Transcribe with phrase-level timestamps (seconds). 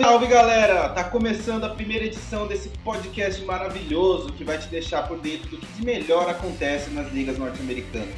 [0.00, 0.88] Salve galera!
[0.90, 5.56] Tá começando a primeira edição desse podcast maravilhoso que vai te deixar por dentro do
[5.56, 8.14] que de melhor acontece nas ligas norte-americanas.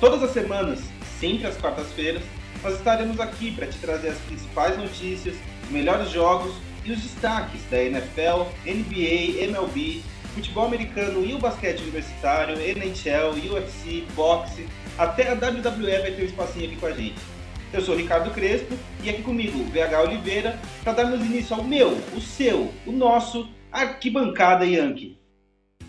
[0.00, 0.80] Todas as semanas,
[1.20, 2.20] sempre às quartas-feiras,
[2.64, 6.52] nós estaremos aqui para te trazer as principais notícias, os melhores jogos
[6.84, 10.02] e os destaques da NFL, NBA, MLB,
[10.34, 14.66] futebol americano e o basquete universitário, NHL, UFC, boxe,
[14.98, 17.33] até a WWE vai ter um espacinho aqui com a gente.
[17.74, 21.64] Eu sou o Ricardo Crespo e aqui comigo o VH Oliveira para darmos início ao
[21.64, 25.18] meu, o seu, o nosso Arquibancada Yankee.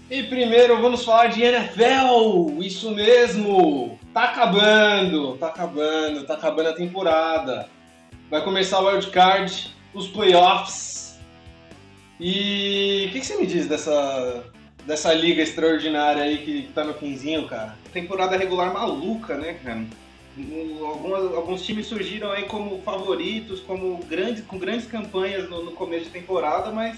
[0.10, 6.74] E primeiro vamos falar de NFL, isso mesmo, tá acabando, tá acabando, tá acabando a
[6.74, 7.70] temporada.
[8.32, 11.20] Vai começar o wildcard, os playoffs.
[12.20, 14.44] E o que, que, você me diz dessa,
[14.88, 17.78] dessa liga extraordinária aí que tá no quinzinho, cara?
[17.94, 19.86] Temporada regular maluca, né, cara?
[20.82, 26.06] Algumas, alguns times surgiram aí como favoritos, como grandes, com grandes campanhas no, no começo
[26.06, 26.98] de temporada, mas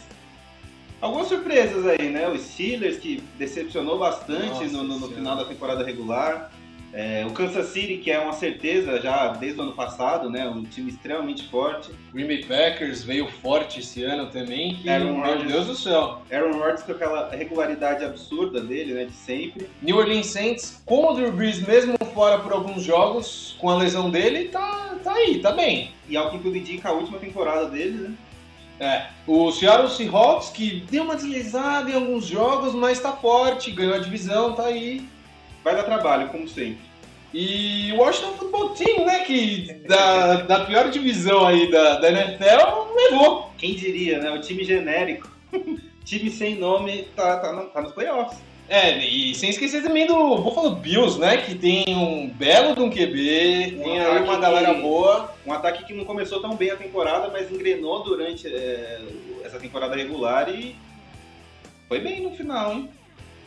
[1.00, 2.28] algumas surpresas aí, né?
[2.28, 6.52] Os Steelers, que decepcionou bastante Nossa, no, no, no final da temporada regular.
[6.94, 10.48] É, o Kansas City, que é uma certeza já desde o ano passado, né?
[10.48, 11.92] Um time extremamente forte.
[12.14, 14.76] Green Bay Packers veio forte esse ano também.
[14.76, 16.22] Que, Aaron meu Rodgers, Deus do céu.
[16.32, 19.06] Aaron Rodgers com aquela regularidade absurda dele, né?
[19.06, 19.68] De sempre.
[19.82, 24.10] New Orleans Saints, com o Drew Brees mesmo fora por alguns jogos, com a lesão
[24.10, 25.92] dele, tá, tá aí, tá bem.
[26.10, 28.14] E ao que tudo indica, a última temporada dele, né?
[28.80, 33.96] É, o Seattle Seahawks, que deu uma deslizada em alguns jogos, mas tá forte, ganhou
[33.96, 35.08] a divisão, tá aí
[35.68, 36.80] vai dar trabalho, como sempre.
[37.34, 42.94] E o Washington Football Team, né, que da, da pior divisão aí da, da NFL,
[42.96, 43.52] levou.
[43.58, 44.32] Quem diria, né?
[44.32, 45.30] O time genérico,
[46.06, 48.40] time sem nome, tá, tá, tá nos playoffs.
[48.70, 51.38] É, e sem esquecer também do Buffalo Bills, né?
[51.38, 55.34] Que tem um belo de um QB, um tem aí uma galera que, boa.
[55.46, 59.02] Um ataque que não começou tão bem a temporada, mas engrenou durante é,
[59.44, 60.76] essa temporada regular e
[61.88, 62.90] foi bem no final, hein?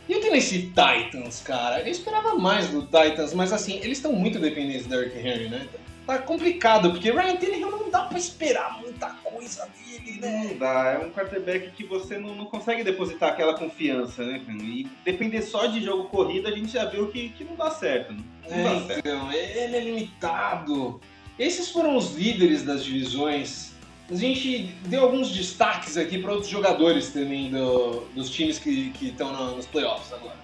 [0.08, 1.80] E o Tennessee Titans, cara?
[1.80, 5.68] Eu esperava mais do Titans, mas assim, eles estão muito dependentes da Eric Henry, né?
[6.06, 10.48] Tá complicado, porque Ryan Tannehill não dá pra esperar muita coisa dele, né?
[10.48, 14.42] Não dá, é um quarterback que você não, não consegue depositar aquela confiança, né?
[14.48, 18.12] E depender só de jogo corrido, a gente já viu que, que não dá certo.
[18.12, 18.98] Não, é, dá certo.
[18.98, 21.00] Então, ele é limitado.
[21.38, 23.72] Esses foram os líderes das divisões
[24.10, 29.54] a gente deu alguns destaques aqui para outros jogadores também do, dos times que estão
[29.54, 30.40] nos playoffs agora.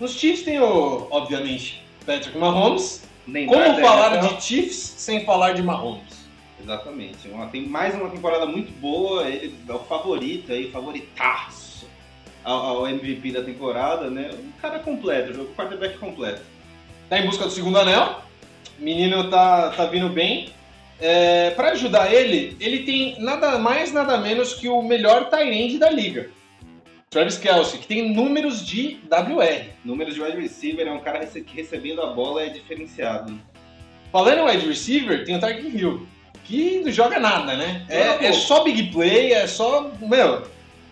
[0.00, 3.04] Nos Chiefs tem o, obviamente, Patrick Mahomes.
[3.26, 6.26] Nem Como falar de Chiefs sem falar de Mahomes?
[6.62, 7.28] Exatamente.
[7.28, 11.88] Uma, tem mais uma temporada muito boa, ele é o favorito aí, favoritaço
[12.44, 14.30] ao, ao MVP da temporada, né?
[14.32, 16.42] Um cara completo, jogo quarterback completo.
[17.08, 18.20] Tá em busca do segundo anel.
[18.78, 20.50] O menino tá, tá vindo bem.
[21.00, 25.90] É, para ajudar ele, ele tem nada mais, nada menos que o melhor tight da
[25.90, 26.30] liga.
[27.10, 29.70] Travis Kelsey, que tem números de WR.
[29.84, 33.38] Números de wide receiver, é um cara que recebendo a bola é diferenciado.
[34.10, 36.06] Falando em wide receiver, tem o Tarkin Hill,
[36.44, 37.86] que não joga nada, né?
[37.88, 39.90] É, é, só big play, é só.
[40.00, 40.42] Meu,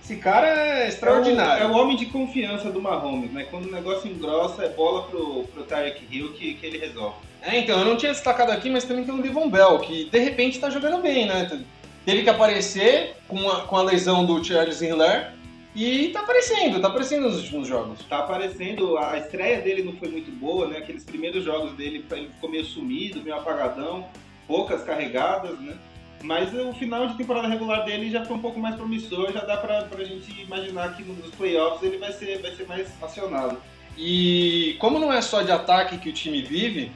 [0.02, 1.62] esse cara é extraordinário.
[1.62, 3.46] É o, é o, homem de confiança do Mahomes, né?
[3.50, 7.16] Quando o negócio engrossa, é bola pro, pro Tarek Hill que, que ele resolve.
[7.46, 10.18] É, então, eu não tinha destacado aqui, mas também tem o Devon Bell, que de
[10.18, 11.62] repente tá jogando bem, né?
[12.04, 15.32] Teve que aparecer com a, com a lesão do Charles Hiller
[15.74, 17.98] e tá aparecendo, tá aparecendo nos últimos jogos.
[18.08, 20.78] Tá aparecendo, a estreia dele não foi muito boa, né?
[20.78, 24.06] Aqueles primeiros jogos dele, ele ficou meio sumido, meio apagadão,
[24.46, 25.76] poucas carregadas, né?
[26.22, 29.58] Mas o final de temporada regular dele já foi um pouco mais promissor, já dá
[29.58, 33.58] pra, pra gente imaginar que nos playoffs ele vai ser, vai ser mais acionado.
[33.98, 36.90] E como não é só de ataque que o time vive,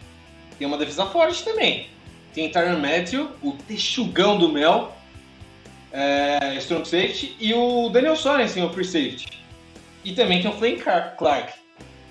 [0.59, 1.89] tem uma defesa forte também.
[2.35, 4.97] Tem Tyron Matthew, o texugão do Mel,
[5.93, 9.43] é, strong safety, e o Daniel Sorensen, o free safety.
[10.05, 10.83] E também tem o Flame
[11.17, 11.53] Clark.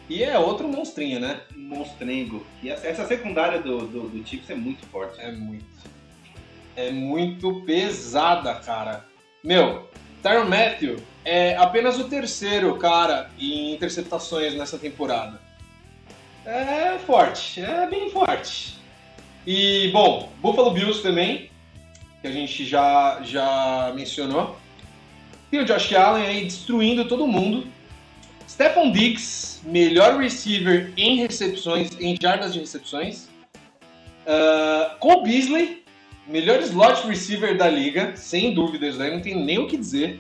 [0.10, 1.42] E é outro monstrinho, né?
[1.56, 2.46] Monstrengo.
[2.64, 5.20] E essa secundária do, do, do Chiefs é muito forte.
[5.20, 5.66] É muito
[6.78, 9.04] é muito pesada, cara.
[9.44, 9.90] Meu,
[10.22, 15.42] Tyron Matthew é apenas o terceiro cara em interceptações nessa temporada.
[16.50, 18.78] É forte, é bem forte.
[19.46, 21.50] E, bom, Buffalo Bills também,
[22.22, 24.58] que a gente já, já mencionou.
[25.52, 27.68] Tem o Josh Allen aí destruindo todo mundo.
[28.48, 33.28] Stephon Diggs, melhor receiver em recepções, em jardas de recepções.
[34.26, 35.84] Uh, Cole Beasley,
[36.26, 40.18] melhor slot receiver da liga, sem dúvida, isso daí não tem nem o que dizer.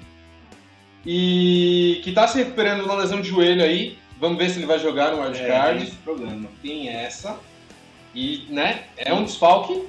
[1.05, 3.97] E que tá se recuperando uma lesão de joelho aí.
[4.19, 5.77] Vamos ver se ele vai jogar no wildcard.
[5.77, 6.49] É, tem esse problema.
[6.61, 7.39] Tem essa.
[8.13, 9.83] E, né, é um desfalque.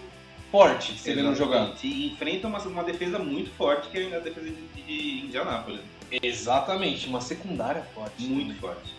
[0.50, 1.72] forte se ele não jogar.
[1.82, 5.80] E enfrenta uma, uma defesa muito forte, que é a defesa de, de Indianápolis.
[6.10, 8.22] Exatamente, uma secundária forte.
[8.22, 8.94] Muito forte.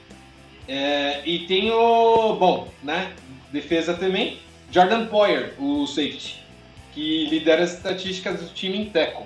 [0.67, 2.35] É, e tem o.
[2.35, 3.13] Bom, né?
[3.51, 4.37] Defesa também.
[4.71, 6.43] Jordan Poyer, o safety,
[6.93, 9.25] que lidera as estatísticas do time em tackle.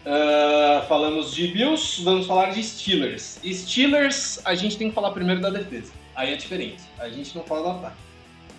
[0.00, 3.38] Uh, falamos de Bills, vamos falar de Steelers.
[3.44, 5.92] Steelers, a gente tem que falar primeiro da defesa.
[6.14, 6.82] Aí é diferente.
[6.98, 7.96] A gente não fala do ataque.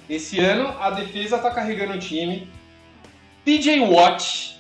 [0.10, 2.48] Esse ano, a defesa tá carregando o time.
[3.44, 4.58] TJ Watt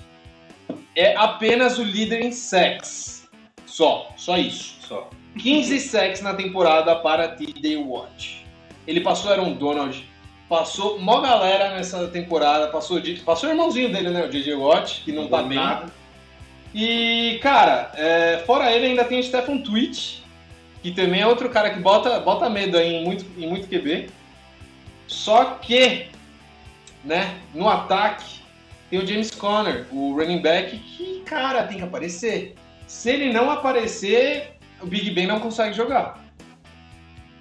[0.95, 3.29] é apenas o líder em sacks.
[3.65, 4.75] Só, só isso.
[4.87, 5.09] Só.
[5.37, 8.45] 15 sacks na temporada para TJ Watt.
[8.87, 10.03] Ele passou Aaron Donald,
[10.49, 15.11] passou mó galera nessa temporada, passou, passou o irmãozinho dele, né, o DJ Watt, que
[15.11, 15.57] não, não tá bem.
[15.57, 16.00] Nada.
[16.73, 20.19] E, cara, é, fora ele ainda tem o Stephen Twitch,
[20.81, 24.09] que também é outro cara que bota, bota medo em muito, em muito QB.
[25.07, 26.07] Só que,
[27.03, 28.39] né, no ataque,
[28.89, 32.55] tem o James Conner, o running back, que, cara, tem que aparecer.
[32.87, 36.23] Se ele não aparecer, o Big Ben não consegue jogar.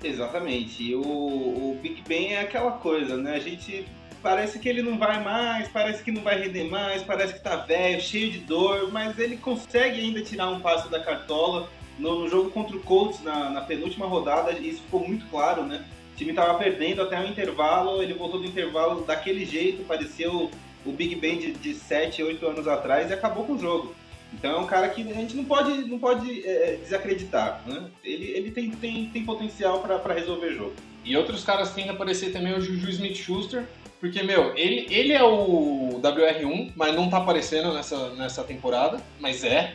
[0.02, 0.94] Exatamente.
[0.94, 3.34] O, o Big Ben é aquela coisa, né?
[3.34, 3.86] A gente
[4.22, 7.56] parece que ele não vai mais, parece que não vai render mais, parece que tá
[7.56, 11.68] velho, cheio de dor, mas ele consegue ainda tirar um passo da cartola.
[11.98, 15.84] No, no jogo contra o Colts, na, na, penúltima rodada, isso ficou muito claro, né?
[16.14, 20.50] O time tava perdendo até o intervalo, ele voltou do intervalo daquele jeito, pareceu
[20.84, 23.94] o Big Ben de, de 7, 8 anos atrás e acabou com o jogo.
[24.32, 27.62] Então é um cara que a gente não pode, não pode é, desacreditar.
[27.66, 27.90] Né?
[28.02, 30.72] Ele, ele tem, tem, tem potencial para resolver jogo.
[31.04, 33.64] E outros caras têm que aparecer também o Juju Smith-Schuster,
[34.00, 39.44] porque, meu, ele, ele é o WR1, mas não tá aparecendo nessa, nessa temporada, mas
[39.44, 39.74] é.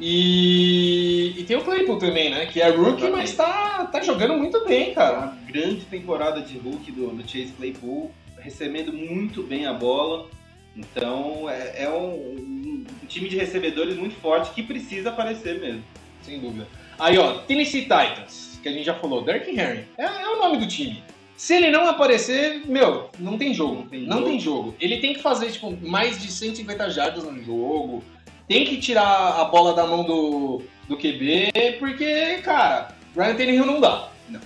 [0.00, 2.46] E, e tem o Claypool também, né?
[2.46, 5.18] Que é rookie, mas tá, tá jogando muito bem, cara.
[5.18, 10.28] Uma grande temporada de rookie do, do Chase Claypool, recebendo muito bem a bola.
[10.76, 15.84] Então é, é um, um, time de recebedores muito forte que precisa aparecer mesmo.
[16.22, 16.66] Sem dúvida.
[16.98, 20.56] Aí, ó, Tennessee Titans, que a gente já falou, Derrick Henry, é, é o nome
[20.56, 21.00] do time.
[21.36, 23.76] Se ele não aparecer, meu, não tem jogo.
[23.76, 24.28] Não tem, não jogo.
[24.28, 24.74] tem jogo.
[24.80, 28.04] Ele tem que fazer, tipo, mais de 150 jardas no jogo.
[28.46, 33.80] Tem que tirar a bola da mão do, do QB, porque, cara, Ryan Tannehill não
[33.80, 34.08] dá.
[34.28, 34.40] Não.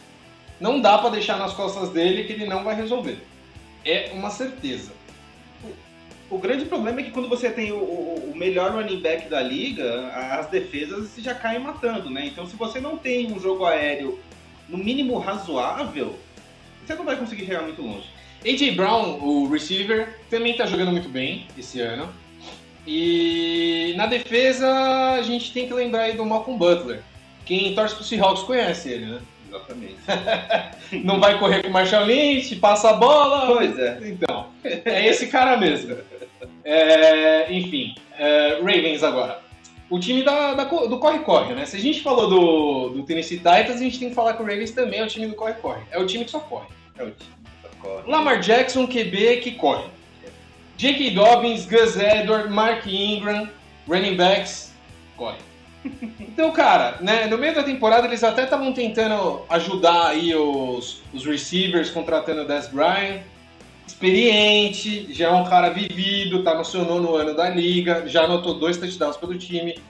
[0.61, 3.19] Não dá para deixar nas costas dele que ele não vai resolver.
[3.85, 4.93] É uma certeza.
[6.31, 9.29] O, o grande problema é que quando você tem o, o, o, melhor running back
[9.29, 10.09] da liga,
[10.39, 12.27] as defesas já caem matando, né?
[12.27, 14.19] Então, se você não tem um jogo aéreo
[14.69, 16.15] no mínimo razoável,
[16.89, 18.07] você não vai conseguir chegar muito longe.
[18.45, 22.09] AJ Brown, o receiver, também está jogando muito bem esse ano.
[22.87, 24.67] E na defesa,
[25.13, 27.03] a gente tem que lembrar aí do Malcolm Butler.
[27.45, 29.21] Quem torce pro Seahawks conhece ele, né?
[29.49, 29.97] Exatamente.
[31.05, 33.55] não vai correr com o Marshall Lynch, passa a bola.
[33.55, 33.99] Pois é.
[34.05, 35.99] Então, é esse cara mesmo.
[36.65, 39.41] É, enfim, é, Ravens agora.
[39.91, 41.67] O time da, da do corre-corre, né?
[41.67, 44.47] Se a gente falou do, do Tennessee Titans, a gente tem que falar que o
[44.47, 45.83] Ravens também é o time do corre-corre.
[45.91, 46.78] É o time que só corre.
[46.99, 48.11] É o time que só corre.
[48.11, 49.89] Lamar Jackson, QB, que corre.
[50.77, 51.11] J.K.
[51.11, 53.49] Dobbins, Gus Edward, Mark Ingram,
[53.89, 54.73] running backs,
[55.17, 55.39] corre.
[56.21, 61.25] Então, cara, né, no meio da temporada eles até estavam tentando ajudar aí os, os
[61.25, 63.23] receivers, contratando o Des Bryant,
[63.85, 68.55] experiente, já é um cara vivido, tá no seu nono ano da liga, já anotou
[68.55, 69.81] dois touchdowns pelo time.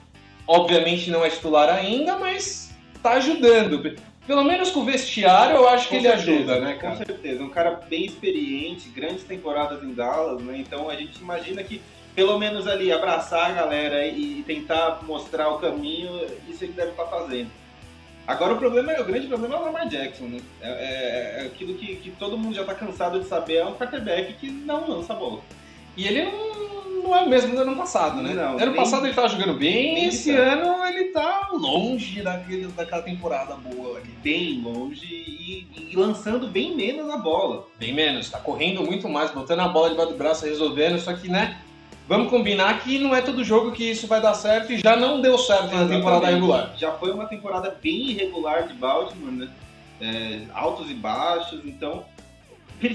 [0.47, 3.95] Obviamente não é titular ainda, mas tá ajudando.
[4.29, 6.95] Pelo menos com o vestiário, eu acho com que certeza, ele ajuda, né, cara?
[6.97, 7.43] Com certeza.
[7.43, 10.59] Um cara bem experiente, grandes temporadas em Dallas, né?
[10.59, 11.81] Então a gente imagina que
[12.13, 16.11] pelo menos ali abraçar a galera e tentar mostrar o caminho,
[16.47, 17.49] isso ele deve estar tá fazendo.
[18.27, 20.41] Agora o problema, o grande problema é o Lamar Jackson, né?
[20.61, 23.73] É, é, é aquilo que, que, todo mundo já está cansado de saber, é um
[23.73, 25.41] quarterback que não lança a bola.
[25.97, 26.58] E ele não,
[27.03, 28.33] não é o mesmo do ano passado, né?
[28.33, 33.55] Não, ano passado ele estava jogando bem, esse ano ele está longe daquele, daquela temporada
[33.55, 34.09] boa ali.
[34.21, 37.67] Bem longe e, e, lançando bem menos a bola.
[37.77, 41.29] Bem menos, está correndo muito mais, botando a bola debaixo do braço, resolvendo, só que,
[41.29, 41.59] né?
[42.07, 45.21] Vamos combinar que não é todo jogo que isso vai dar certo e já não
[45.21, 45.89] deu certo Exatamente.
[45.89, 46.73] na temporada regular.
[46.75, 49.47] Já foi uma temporada bem irregular de Baltimore, né?
[50.01, 52.05] É, altos e baixos, então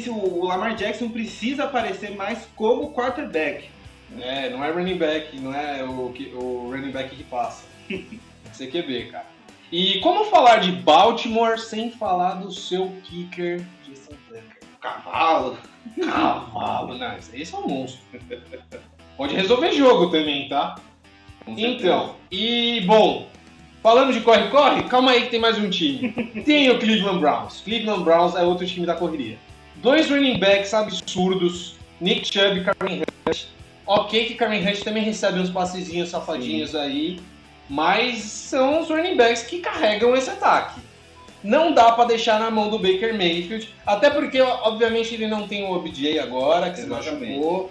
[0.08, 3.68] o Lamar Jackson precisa aparecer mais como quarterback.
[4.20, 7.64] É, não é running back, não é o, o running back que passa.
[7.88, 8.20] Tem
[8.58, 9.26] que QB, cara.
[9.72, 14.60] E como falar de Baltimore sem falar do seu kicker Jason Tucker?
[14.80, 15.58] Cavalo!
[15.98, 16.96] Cavalo!
[16.96, 18.00] Não, esse é um monstro.
[19.16, 20.76] Pode resolver jogo também, tá?
[21.46, 23.28] Então, e bom,
[23.82, 26.12] falando de corre-corre, calma aí que tem mais um time.
[26.44, 27.60] tem o Cleveland Browns.
[27.60, 29.38] Cleveland Browns é outro time da correria.
[29.76, 33.46] Dois running backs absurdos, Nick Chubb e Kareem Hunt.
[33.86, 36.78] Ok que Kareem Hunt também recebe uns passezinhos safadinhos Sim.
[36.78, 37.20] aí,
[37.68, 40.80] mas são os running backs que carregam esse ataque.
[41.42, 45.64] Não dá para deixar na mão do Baker Mayfield, até porque, obviamente, ele não tem
[45.64, 47.04] o OBJ agora, que Exatamente.
[47.04, 47.70] se machucou.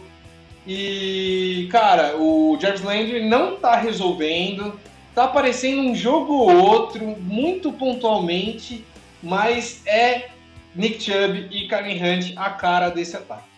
[0.67, 4.79] E, cara, o Jarvis Landry não tá resolvendo,
[5.15, 8.85] tá aparecendo um jogo ou outro, muito pontualmente,
[9.21, 10.29] mas é
[10.75, 13.52] Nick Chubb e Karen Hunt a cara desse ataque.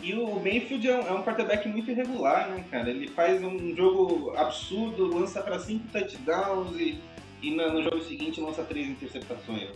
[0.00, 2.88] E o Mayfield é um, é um quarterback muito irregular, né, cara?
[2.88, 7.00] Ele faz um jogo absurdo, lança para cinco touchdowns e,
[7.42, 9.70] e no, jogo seguinte lança três interceptações.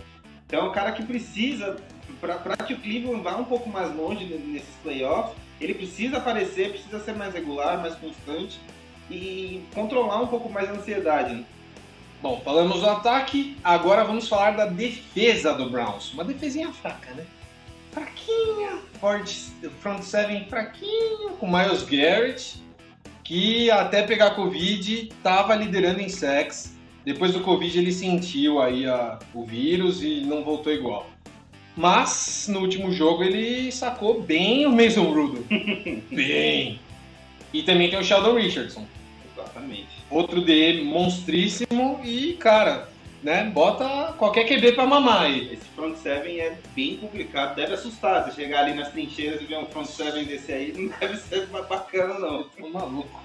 [0.46, 1.76] Então é um cara que precisa,
[2.20, 7.00] para que o Cleveland vá um pouco mais longe nesses playoffs, ele precisa aparecer, precisa
[7.00, 8.60] ser mais regular, mais constante
[9.10, 11.34] e controlar um pouco mais a ansiedade.
[11.34, 11.44] Né?
[12.22, 16.12] Bom, falamos do ataque, agora vamos falar da defesa do Browns.
[16.14, 17.26] Uma defesinha fraca, né?
[17.92, 18.78] Fraquinha,
[19.80, 22.62] front seven fraquinho, com Miles Garrett,
[23.22, 26.74] que até pegar Covid estava liderando em sacks.
[27.04, 31.10] Depois do Covid ele sentiu aí a, o vírus e não voltou igual.
[31.76, 35.46] Mas no último jogo ele sacou bem o Mason Rudolph.
[36.10, 36.80] bem.
[37.52, 38.86] E também tem o Sheldon Richardson.
[39.32, 39.88] Exatamente.
[40.10, 42.88] Outro dele, monstríssimo, e, cara,
[43.22, 45.52] né, bota qualquer QB pra mamar aí.
[45.52, 48.24] Esse front seven é bem complicado, deve assustar.
[48.24, 51.46] Você chegar ali nas trincheiras e ver um front seven desse aí, não deve ser
[51.46, 52.44] bacana, não.
[52.44, 53.22] Tô maluco.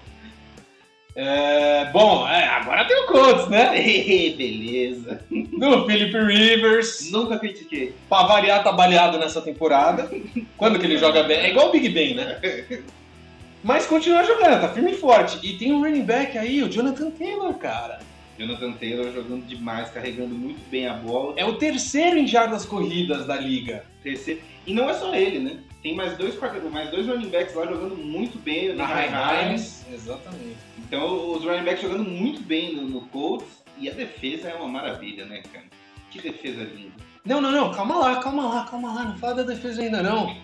[1.19, 3.71] É, bom, é, agora tem o Colts, né?
[4.37, 5.19] Beleza.
[5.31, 7.09] Do Philip Rivers.
[7.09, 7.95] Nunca critiquei.
[8.07, 10.11] Pra variar, tá baleado nessa temporada.
[10.55, 11.39] Quando que ele joga bem?
[11.39, 12.39] É igual o Big Ben, né?
[13.63, 15.39] Mas continua jogando, tá firme e forte.
[15.41, 17.99] E tem um running back aí, o Jonathan Taylor, cara.
[18.37, 21.33] Jonathan Taylor jogando demais, carregando muito bem a bola.
[21.37, 23.83] É o terceiro em jardas corridas da liga.
[24.03, 24.41] Terceiro.
[24.65, 25.59] E não é só ele, né?
[25.81, 26.37] Tem mais dois,
[26.71, 28.75] mais dois running backs lá jogando muito bem.
[28.75, 29.09] Na High
[29.93, 30.57] Exatamente.
[30.77, 33.65] Então os running backs jogando muito bem no, no Colts.
[33.79, 35.65] E a defesa é uma maravilha, né, cara?
[36.09, 36.93] Que defesa linda.
[37.23, 37.73] Não, não, não.
[37.73, 39.03] Calma lá, calma lá, calma lá.
[39.05, 40.35] Não fala da defesa ainda, não.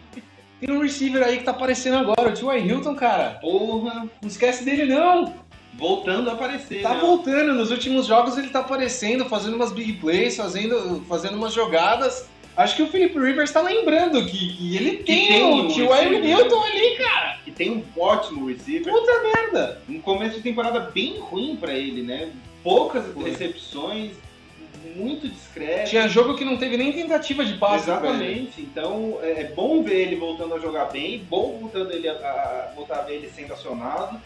[0.59, 2.65] Tem um receiver aí que tá aparecendo agora, o T.Y.
[2.65, 3.31] Hilton, cara.
[3.41, 5.33] Porra, não esquece dele não.
[5.75, 6.81] Voltando a aparecer.
[6.81, 6.99] Tá né?
[7.01, 12.27] voltando, nos últimos jogos ele tá aparecendo, fazendo umas big plays, fazendo, fazendo umas jogadas.
[12.55, 16.23] Acho que o Felipe Rivers tá lembrando que, que ele tem, tem, o T.Y.
[16.23, 17.37] Hilton ali, cara.
[17.43, 18.93] Que tem um ótimo receiver.
[18.93, 19.81] Puta merda.
[19.89, 22.31] Um começo de temporada bem ruim pra ele, né?
[22.63, 23.31] Poucas Foi.
[23.31, 24.11] recepções,
[24.95, 25.89] muito discreto.
[25.89, 27.89] Tinha jogo que não teve nem tentativa de passe.
[27.89, 28.61] Exatamente.
[28.61, 32.71] Então é, é bom ver ele voltando a jogar bem, bom voltando ele a, a
[32.75, 34.21] voltar a ver ele sendo acionado.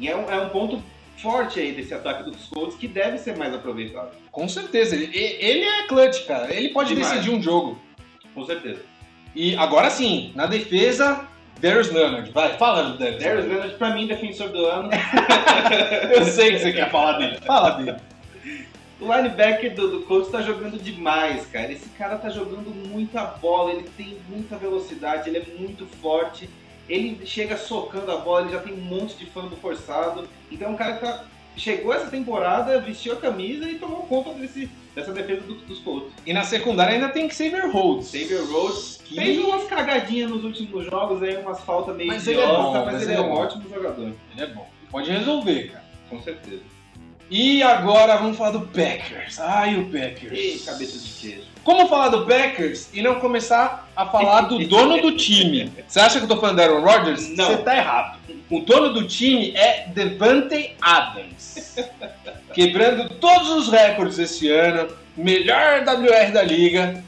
[0.00, 0.82] E é um, é um ponto
[1.18, 4.10] forte aí desse ataque dos Colts que deve ser mais aproveitado.
[4.32, 4.96] Com certeza.
[4.96, 6.52] Ele, ele é clutch, cara.
[6.52, 7.12] Ele pode Demais.
[7.12, 7.78] decidir um jogo.
[8.34, 8.80] Com certeza.
[9.34, 11.28] E agora sim, na defesa,
[11.60, 12.32] Darius Leonard.
[12.32, 13.22] Vai, fala do Darius.
[13.22, 14.88] Darius Leonard, pra mim, defensor do ano.
[16.14, 17.38] Eu sei que você quer falar dele.
[17.46, 17.98] Fala dele.
[18.98, 21.72] O linebacker do, do Colts tá jogando demais, cara.
[21.72, 26.48] Esse cara tá jogando muita bola, ele tem muita velocidade, ele é muito forte.
[26.90, 30.28] Ele chega socando a bola, ele já tem um monte de fã do forçado.
[30.50, 31.24] Então é um cara que tá,
[31.56, 36.12] chegou essa temporada, vestiu a camisa e tomou conta desse, dessa defesa do, dos Colts.
[36.26, 38.10] E na secundária ainda tem que Xavier Rhodes.
[38.10, 39.14] Xavier Rhodes que...
[39.14, 42.72] fez umas cagadinhas nos últimos jogos, aí umas faltas meio mas idiota, ele é bom,
[42.72, 44.12] mas, mas ele, ele é, é um ótimo jogador.
[44.32, 44.68] Ele é bom.
[44.90, 45.84] Pode resolver, cara.
[46.08, 46.62] Com certeza.
[47.30, 49.38] E agora vamos falar do Packers.
[49.38, 50.32] Ai, o Packers.
[50.32, 51.49] Ei, cabeça de queijo.
[51.62, 55.70] Como falar do Packers e não começar a falar do dono do time?
[55.86, 57.28] Você acha que eu tô falando do Aaron Rodgers?
[57.36, 57.46] Não.
[57.46, 58.18] Você tá errado.
[58.50, 61.76] O dono do time é Devante Adams.
[62.54, 64.88] Quebrando todos os recordes esse ano.
[65.16, 67.04] Melhor WR da liga.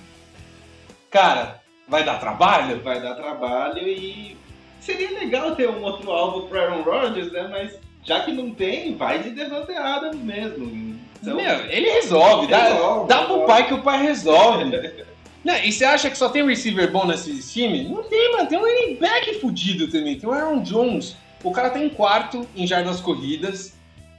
[1.10, 2.80] Cara, vai dar trabalho?
[2.82, 4.36] Vai dar trabalho e
[4.80, 7.48] seria legal ter um outro alvo pro Aaron Rodgers, né?
[7.50, 10.91] Mas já que não tem, vai de Devante Adams mesmo.
[11.22, 14.64] Então, Meu, ele resolve, dá, resolve, dá pro pai que o pai resolve.
[15.44, 17.84] Não, e você acha que só tem receiver bom nesse time?
[17.84, 18.48] Não tem, mano.
[18.48, 20.18] Tem um running back fudido também.
[20.18, 21.16] Tem o Aaron Jones.
[21.42, 23.74] O cara tá em quarto em jardas corridas.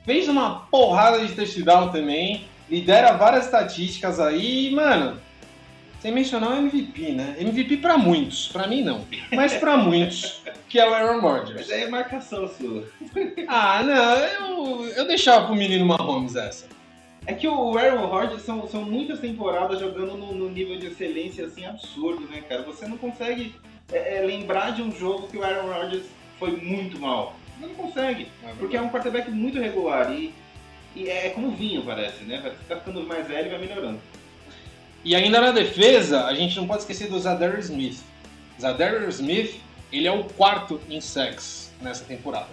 [0.05, 2.45] Fez uma porrada de touchdown também.
[2.69, 4.71] Lidera várias estatísticas aí.
[4.71, 5.17] mano,
[6.01, 7.37] sem mencionar o MVP, né?
[7.39, 8.49] MVP para muitos.
[8.49, 9.05] Para mim, não.
[9.31, 10.41] Mas para muitos
[10.73, 11.53] que é o Aaron Rodgers.
[11.53, 12.83] Mas aí é marcação sua.
[13.47, 16.65] ah, não, eu, eu deixava pro menino Mahomes essa.
[17.25, 21.45] É que o Aaron Rodgers são, são muitas temporadas jogando no, no, nível de excelência
[21.45, 22.63] assim absurdo, né, cara?
[22.63, 23.55] Você não consegue
[23.91, 26.05] é, é, lembrar de um jogo que o Aaron Rodgers
[26.37, 27.35] foi muito mal.
[27.57, 30.33] Você não consegue, é porque é um quarterback muito regular e,
[30.95, 32.41] e é como vinho, parece, né?
[32.41, 34.01] Vai ficar ficando mais velho e vai melhorando.
[35.05, 38.03] E ainda na defesa, a gente não pode esquecer do Zadar Smith.
[38.59, 39.61] Zadar Smith
[39.93, 42.49] ele é o quarto em sacks nessa temporada.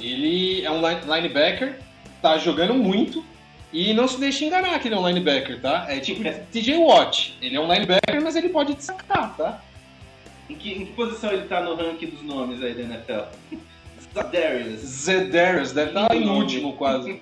[0.00, 1.78] Ele é um linebacker,
[2.22, 3.22] tá jogando muito
[3.72, 5.86] e não se deixe enganar que ele é um linebacker, tá?
[5.88, 7.36] É tipo TJ Watt.
[7.42, 9.62] Ele é um linebacker, mas ele pode sacar, tá?
[10.48, 13.22] Em que, em que posição ele tá no ranking dos nomes aí da NFL?
[14.14, 14.80] Zedarius.
[14.80, 17.20] Zedarius, deve estar em último quase.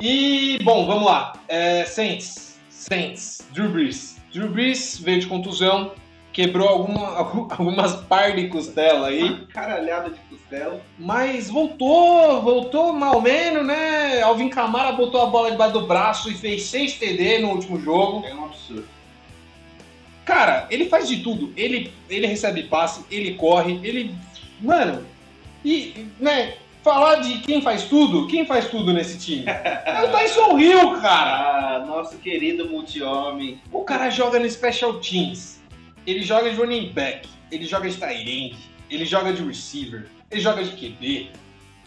[0.00, 1.34] E, bom, vamos lá.
[1.48, 2.58] É, Saints.
[2.70, 3.46] Saints.
[3.52, 4.18] Drew Brees.
[4.32, 5.92] Drew Brees veio de contusão,
[6.38, 7.16] quebrou alguma,
[7.50, 9.44] algumas par de costela aí.
[9.52, 10.80] Caralhada de costela.
[10.96, 14.22] Mas voltou, voltou mal menos, né?
[14.22, 18.24] Alvin Kamara botou a bola debaixo do braço e fez 6 TD no último jogo.
[18.24, 18.86] É um absurdo.
[20.24, 21.52] Cara, ele faz de tudo.
[21.56, 24.14] Ele, ele recebe passe, ele corre, ele.
[24.60, 25.04] Mano,
[25.64, 26.54] e, né,
[26.84, 29.44] falar de quem faz tudo, quem faz tudo nesse time?
[29.88, 31.78] É o Tyson Hill, cara.
[31.80, 33.60] Ah, nosso querido multi-homem.
[33.72, 35.57] O cara joga no Special Teams.
[36.08, 38.56] Ele joga de running back, ele joga de tight end,
[38.90, 41.30] ele joga de receiver, ele joga de QB,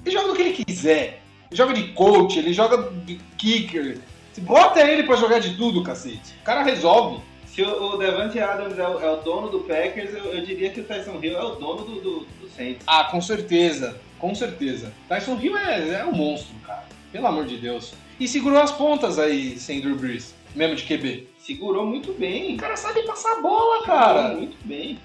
[0.06, 1.24] ele joga o que ele quiser.
[1.50, 3.98] Ele joga de coach, ele joga de kicker.
[4.42, 6.36] Bota ele pra jogar de tudo, cacete.
[6.40, 7.20] O cara resolve.
[7.48, 10.70] Se o, o Devante Adams é o, é o, dono do Packers, eu, eu, diria
[10.70, 12.84] que o Tyson Hill é o dono do, do, do Saints.
[12.86, 14.00] Ah, com certeza.
[14.20, 14.94] Com certeza.
[15.10, 16.86] Tyson Hill é, é um monstro, cara.
[17.12, 17.94] Pelo amor de Deus.
[18.20, 21.28] E segurou as pontas aí sem Drew Brees, mesmo de QB.
[21.40, 22.56] Segurou muito bem.
[22.56, 24.22] O cara sabe passar a bola, cara.
[24.22, 25.00] Segurou muito bem.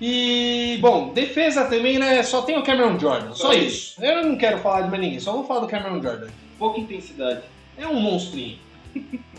[0.00, 2.22] E, bom, defesa também, né?
[2.22, 3.66] Só tem o Cameron Jordan, só, só isso.
[3.66, 4.04] isso.
[4.04, 6.28] Eu não quero falar de mais ninguém, só vou falar do Cameron Jordan.
[6.58, 7.42] Pouca intensidade.
[7.76, 8.58] É um monstrinho.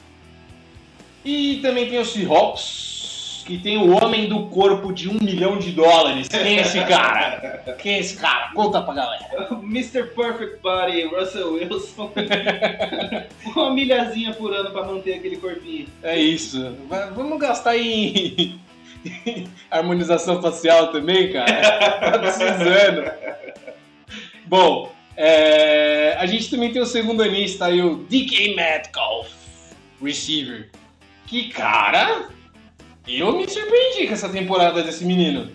[1.24, 2.63] E também tem o Seahawks,
[3.41, 6.27] que tem o homem do corpo de um milhão de dólares.
[6.27, 7.75] Quem é esse cara?
[7.79, 8.51] Quem é esse cara?
[8.53, 9.48] Conta pra galera.
[9.63, 10.03] Mr.
[10.03, 12.12] Perfect Body, Russell Wilson.
[13.55, 15.88] Uma milhazinha por ano pra manter aquele corpinho.
[16.03, 16.75] É isso.
[17.15, 18.60] Vamos gastar em
[19.69, 22.00] harmonização facial também, cara?
[22.00, 23.12] Tá precisando.
[24.45, 26.15] Bom, é...
[26.19, 29.30] a gente também tem o segundo anista aí, o DK Metcalf,
[30.01, 30.69] receiver.
[31.27, 32.30] Que cara,
[33.08, 35.50] eu me surpreendi com essa temporada desse menino.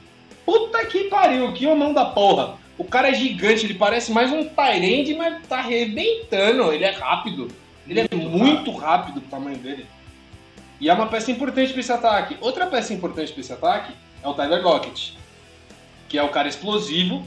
[0.44, 2.58] Puta que pariu, que homão da porra.
[2.78, 6.72] O cara é gigante, ele parece mais um Tyrande, mas tá arrebentando.
[6.72, 7.48] Ele é rápido.
[7.88, 9.86] Ele é muito rápido pro tamanho dele.
[10.80, 12.36] E é uma peça importante para esse ataque.
[12.40, 15.16] Outra peça importante para esse ataque é o Tyler Lockett,
[16.08, 17.24] que é o cara explosivo.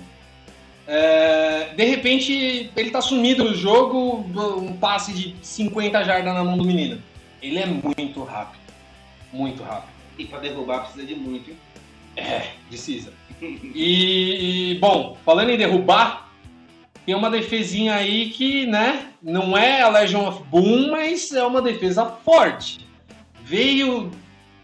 [0.86, 1.74] É...
[1.76, 4.26] de repente, ele tá sumido no jogo,
[4.58, 7.02] um passe de 50 jardas na mão do menino.
[7.42, 8.60] Ele é muito rápido.
[9.32, 9.99] Muito rápido.
[10.20, 11.58] E para derrubar precisa de muito, hein?
[12.18, 13.14] É, precisa.
[13.42, 16.30] e, bom, falando em derrubar,
[17.06, 21.62] tem uma defesinha aí que, né, não é a Legion of Boom, mas é uma
[21.62, 22.86] defesa forte.
[23.46, 24.12] Veio,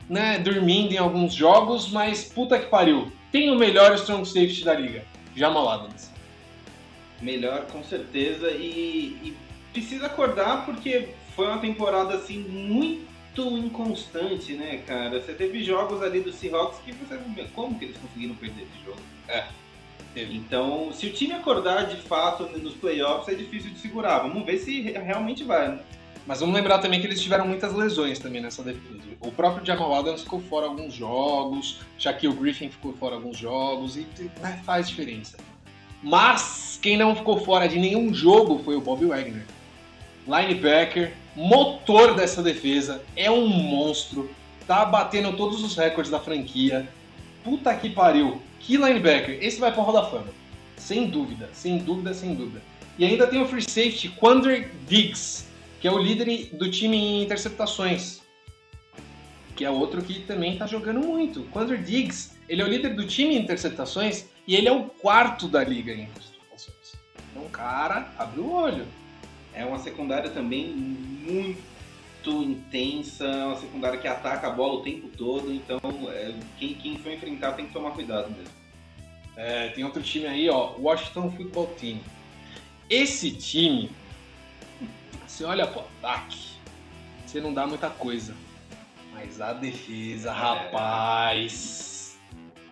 [0.09, 3.09] né, dormindo em alguns jogos, mas puta que pariu.
[3.31, 5.05] Tem o melhor strong safety da liga.
[5.33, 6.11] Jamal Adams.
[7.21, 8.51] Melhor, com certeza.
[8.51, 9.37] E, e
[9.71, 15.21] precisa acordar porque foi uma temporada assim muito inconstante, né, cara?
[15.21, 17.17] Você teve jogos ali do Seahawks que você
[17.53, 18.99] como que eles conseguiram perder esse jogo?
[19.27, 19.45] É.
[20.15, 24.19] Então, se o time acordar de fato nos playoffs, é difícil de segurar.
[24.19, 25.69] Vamos ver se realmente vai.
[25.69, 25.79] Né?
[26.25, 29.03] Mas vamos lembrar também que eles tiveram muitas lesões também nessa defesa.
[29.19, 34.07] O próprio Jamal Adams ficou fora alguns jogos, Shaquille Griffin ficou fora alguns jogos, e
[34.41, 35.37] né, faz diferença.
[36.01, 39.45] Mas quem não ficou fora de nenhum jogo foi o Bob Wagner.
[40.27, 44.29] Linebacker, motor dessa defesa, é um monstro,
[44.65, 46.87] tá batendo todos os recordes da franquia.
[47.43, 50.33] Puta que pariu, que linebacker, esse vai pra Roda Fama.
[50.77, 52.61] Sem dúvida, sem dúvida, sem dúvida.
[52.97, 55.45] E ainda tem o free safety Quandre Diggs,
[55.79, 58.21] que é o líder do time em interceptações.
[59.55, 61.43] Que é outro que também tá jogando muito.
[61.51, 65.47] Quandre Diggs, ele é o líder do time em interceptações e ele é o quarto
[65.47, 66.93] da liga em interceptações.
[67.31, 68.85] Então, cara, abre o olho.
[69.55, 75.51] É uma secundária também muito intensa, uma secundária que ataca a bola o tempo todo,
[75.53, 78.53] então é, quem, quem for enfrentar tem que tomar cuidado mesmo.
[79.37, 81.99] É, tem outro time aí, ó, Washington Football Team.
[82.89, 83.89] Esse time,
[85.25, 86.55] você olha pro ataque,
[87.25, 88.35] você não dá muita coisa.
[89.13, 90.33] Mas a defesa, é.
[90.33, 92.17] rapaz.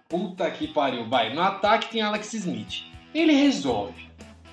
[0.09, 1.07] Puta que pariu.
[1.07, 2.83] Vai, no ataque tem Alex Smith.
[3.13, 4.07] Ele resolve.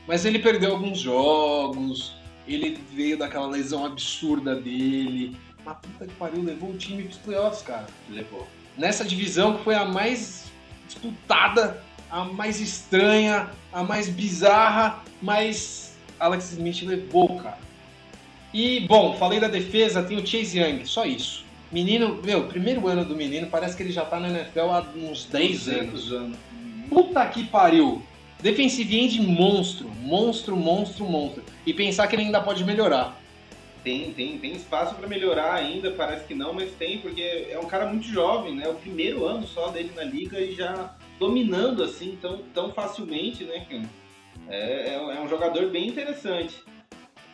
[0.06, 2.14] Mas ele perdeu alguns jogos,
[2.54, 5.36] ele veio daquela lesão absurda dele.
[5.64, 7.86] Mas puta que pariu, levou o time pros playoffs, cara.
[8.08, 8.46] Levou.
[8.76, 10.50] Nessa divisão que foi a mais
[10.86, 17.58] disputada, a mais estranha, a mais bizarra, mas Alex Smith levou, cara.
[18.52, 21.44] E, bom, falei da defesa, tem o Chase Young, só isso.
[21.70, 25.24] Menino, meu, primeiro ano do menino, parece que ele já tá na NFL há uns
[25.26, 26.12] 10 anos.
[26.12, 26.38] anos.
[26.88, 28.02] Puta que pariu.
[28.42, 31.44] Defensive end monstro, monstro, monstro, monstro.
[31.66, 33.20] E pensar que ele ainda pode melhorar.
[33.84, 37.66] Tem, tem, tem espaço para melhorar ainda, parece que não, mas tem, porque é um
[37.66, 38.68] cara muito jovem, né?
[38.68, 43.66] O primeiro ano só dele na liga e já dominando assim tão, tão facilmente, né?
[44.48, 46.56] É, é, é um jogador bem interessante.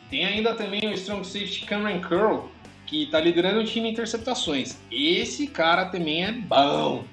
[0.08, 2.48] Tem ainda também o strong safety Cameron Curl,
[2.86, 4.78] que tá liderando o time em interceptações.
[4.90, 7.04] Esse cara também é bom.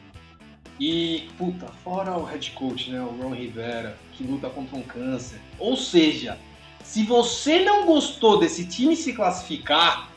[0.80, 5.40] E, puta, fora o head coach, né, o Ron Rivera, que luta contra um câncer.
[5.60, 6.38] Ou seja,
[6.84, 10.10] se você não gostou desse time se classificar,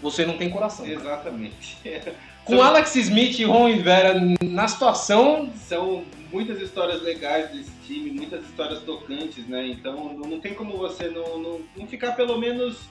[0.00, 0.86] você não tem coração.
[0.86, 1.78] Exatamente.
[2.44, 8.44] Com Alex Smith e Ron Rivera na situação, São muitas histórias legais desse time, muitas
[8.44, 9.66] histórias tocantes, né?
[9.66, 12.88] Então não, não tem como você não, não, não ficar pelo menos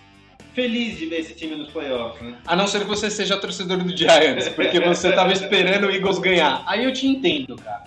[0.60, 2.36] feliz de ver esse time nos playoffs, né?
[2.45, 6.19] a não ser que você seja torcedor do Giants, porque você tava esperando o Eagles
[6.19, 6.63] ganhar.
[6.65, 7.86] Aí eu te entendo, cara.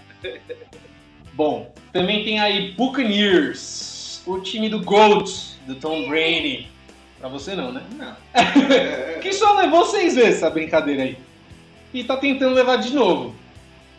[1.35, 6.69] Bom, também tem aí Buccaneers, o time do GOAT, do Tom Brady.
[7.19, 7.83] Pra você não, né?
[7.97, 8.17] Não.
[9.21, 11.17] Que só levou seis vezes essa brincadeira aí.
[11.93, 13.37] E tá tentando levar de novo.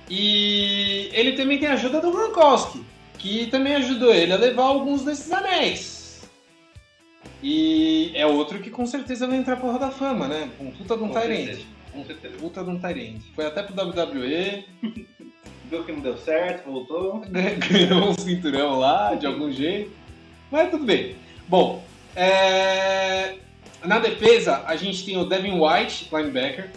[0.09, 2.83] E ele também tem a ajuda do Gronkowski,
[3.19, 5.92] que também ajudou ele a levar alguns desses anéis.
[7.43, 10.49] E é outro que com certeza vai entrar pro Hall da Fama, né?
[10.62, 11.67] Um puta de um Com Tyrande.
[11.91, 12.38] Com certeza.
[12.38, 13.21] Puta de um Tyrande.
[13.36, 14.63] Foi até pro WWE,
[15.69, 17.21] Viu que não deu certo, voltou.
[17.27, 19.91] ganhou um cinturão lá, de algum jeito.
[20.49, 21.17] Mas tudo bem.
[21.49, 21.84] Bom,
[22.15, 23.36] é,
[23.84, 26.71] na defesa, a gente tem o Devin White, linebacker.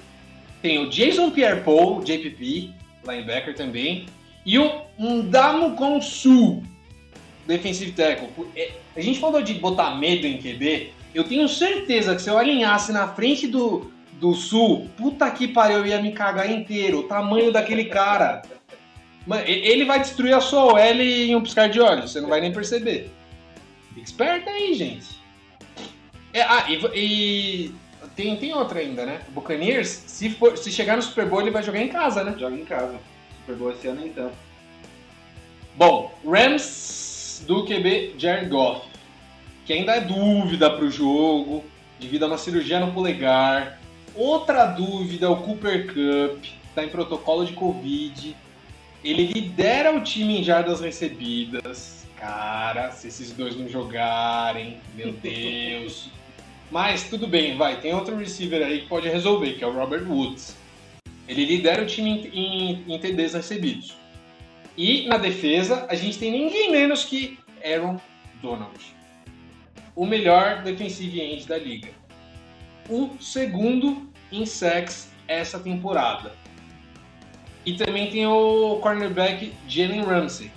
[0.61, 2.73] Tem o Jason Pierre-Paul, JPP,
[3.07, 4.07] linebacker também.
[4.45, 6.63] E o Ndamo Konsu,
[7.47, 8.29] defensive tackle.
[8.57, 10.93] É, A gente falou de botar medo em QB.
[11.15, 15.79] Eu tenho certeza que se eu alinhasse na frente do, do Sul, puta que pariu,
[15.79, 17.01] eu ia me cagar inteiro.
[17.01, 18.43] O tamanho daquele cara.
[19.47, 22.53] Ele vai destruir a sua OL em um piscar de olhos, você não vai nem
[22.53, 23.11] perceber.
[23.89, 25.17] Fica esperto aí, gente.
[26.33, 27.75] É, ah, e, e
[28.15, 29.21] tem, tem outra ainda, né?
[29.29, 32.37] O Buccaneers, se, for, se chegar no Super Bowl, ele vai jogar em casa, né?
[32.39, 33.01] Joga em casa.
[33.41, 34.31] Super Bowl esse ano então.
[35.75, 37.06] Bom, Rams
[37.41, 38.87] do QB Jared Goff,
[39.65, 41.65] que ainda é dúvida para o jogo,
[41.99, 43.81] devido a uma cirurgia no polegar.
[44.15, 48.37] Outra dúvida, o Cooper Cup, está em protocolo de Covid.
[49.05, 52.07] Ele lidera o time em jardas recebidas.
[52.17, 56.09] Cara, se esses dois não jogarem, meu Deus.
[56.71, 57.81] Mas tudo bem, vai.
[57.81, 60.57] Tem outro receiver aí que pode resolver, que é o Robert Woods.
[61.29, 63.95] Ele lidera o time em, em, em TDs recebidos.
[64.77, 67.99] E na defesa, a gente tem ninguém menos que Aaron
[68.43, 68.79] Donald.
[69.95, 71.91] O melhor defensive end da liga.
[72.89, 76.33] O segundo em sacks essa temporada.
[77.65, 80.53] E também tem o cornerback Jalen Ramsey,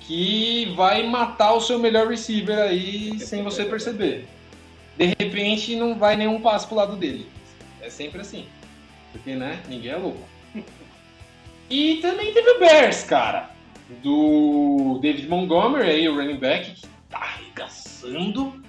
[0.00, 4.26] que vai matar o seu melhor receiver aí sem você perceber.
[4.96, 7.28] De repente não vai nenhum passo pro lado dele.
[7.82, 8.46] É sempre assim.
[9.12, 10.29] Porque, né, ninguém é louco.
[11.70, 13.50] E também teve o Bears, cara.
[14.02, 18.60] Do David Montgomery, aí, o running back, que tá arregaçando.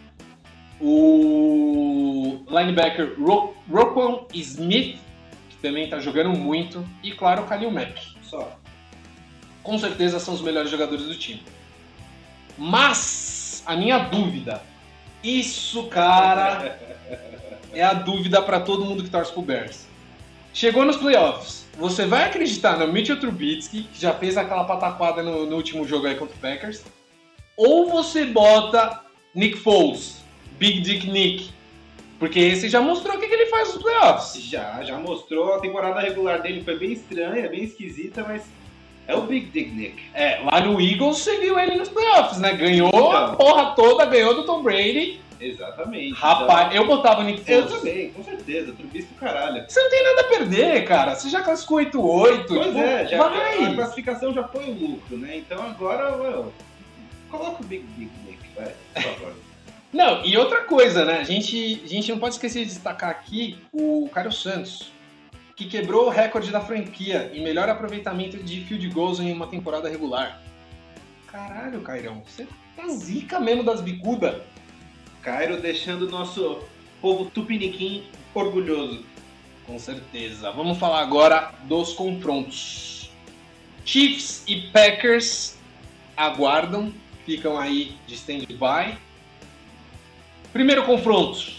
[0.80, 4.98] O linebacker Ro Roquan Smith,
[5.50, 6.88] que também tá jogando muito.
[7.04, 8.16] E, claro, o Khalil Mack.
[8.22, 8.56] Só.
[9.64, 11.44] Com certeza são os melhores jogadores do time.
[12.58, 14.62] Mas, a minha dúvida.
[15.24, 16.80] Isso, cara,
[17.74, 19.88] é a dúvida para todo mundo que torce pro Bears.
[20.54, 21.61] Chegou nos playoffs.
[21.77, 26.07] Você vai acreditar no Mitchell Trubisky, que já fez aquela pataquada no, no último jogo
[26.07, 26.84] aí contra o Packers?
[27.57, 29.01] Ou você bota
[29.34, 30.17] Nick Foles,
[30.60, 31.49] Big Dick Nick?
[32.19, 34.43] Porque esse já mostrou o que, que ele faz nos playoffs.
[34.43, 35.55] Já, já mostrou.
[35.55, 38.43] A temporada regular dele foi bem estranha, bem esquisita, mas
[39.07, 40.03] é o Big Dick Nick.
[40.13, 42.53] É, lá no Eagles você viu ele nos playoffs, né?
[42.53, 43.36] Ganhou a Então.
[43.38, 45.19] porra toda, ganhou do Tom Brady.
[45.41, 46.13] Exatamente.
[46.13, 47.77] Rapaz, eu botava o Nick Então, eu Foles.
[47.80, 48.73] também, com certeza.
[48.73, 49.65] Trubisky caralho.
[49.67, 51.15] Você não tem nada a perder, cara.
[51.15, 51.91] Você já classificou 8-8.
[51.91, 53.63] Pois tipo, é, já, vai.
[53.65, 55.38] a classificação já foi o lucro, né?
[55.38, 56.45] Então agora,
[57.30, 59.34] coloca o Big Dick Nick, vai, por favor.
[59.91, 61.19] Não, e outra coisa, né?
[61.19, 64.89] A gente, a gente não pode esquecer de destacar aqui o Caio Santos,
[65.54, 69.89] que quebrou o recorde da franquia em melhor aproveitamento de field goals em uma temporada
[69.89, 70.41] regular.
[71.27, 74.41] Caralho, Cairão, você tá zica mesmo das bicudas.
[75.21, 76.63] Cairo deixando o nosso
[77.01, 78.03] povo tupiniquim
[78.34, 79.03] orgulhoso.
[79.65, 80.51] Com certeza.
[80.51, 83.12] Vamos falar agora dos confrontos.
[83.86, 85.57] Chiefs e Packers
[86.15, 86.93] aguardam,
[87.25, 88.97] ficam aí de stand-by.
[90.51, 91.51] Primeiro confronto: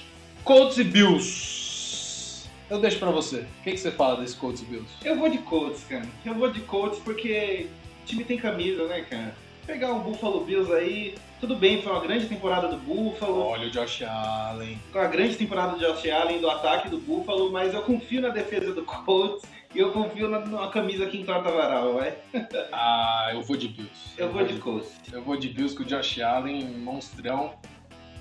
[0.44, 2.48] Colts e Bills.
[2.68, 3.40] Eu deixo pra você.
[3.40, 4.90] O que, que você fala desse Colts e Bills?
[5.04, 6.06] Eu vou de Colts, cara.
[6.24, 7.68] Eu vou de Colts porque
[8.02, 9.34] o time tem camisa, né, cara?
[9.66, 13.40] Pegar o Buffalo Bills aí, tudo bem, foi uma grande temporada do Buffalo.
[13.40, 14.78] Olha o Josh Allen.
[14.92, 18.28] Foi uma grande temporada do Josh Allen, do ataque do Buffalo, mas eu confio na
[18.28, 19.42] defesa do Colts
[19.74, 22.14] e eu confio na, na camisa que entorta varal, vai.
[22.72, 24.14] Ah, eu vou de Bills.
[24.16, 24.92] Eu vou de Colts.
[25.12, 27.54] Eu vou de Bills com o Josh Allen, monstrão.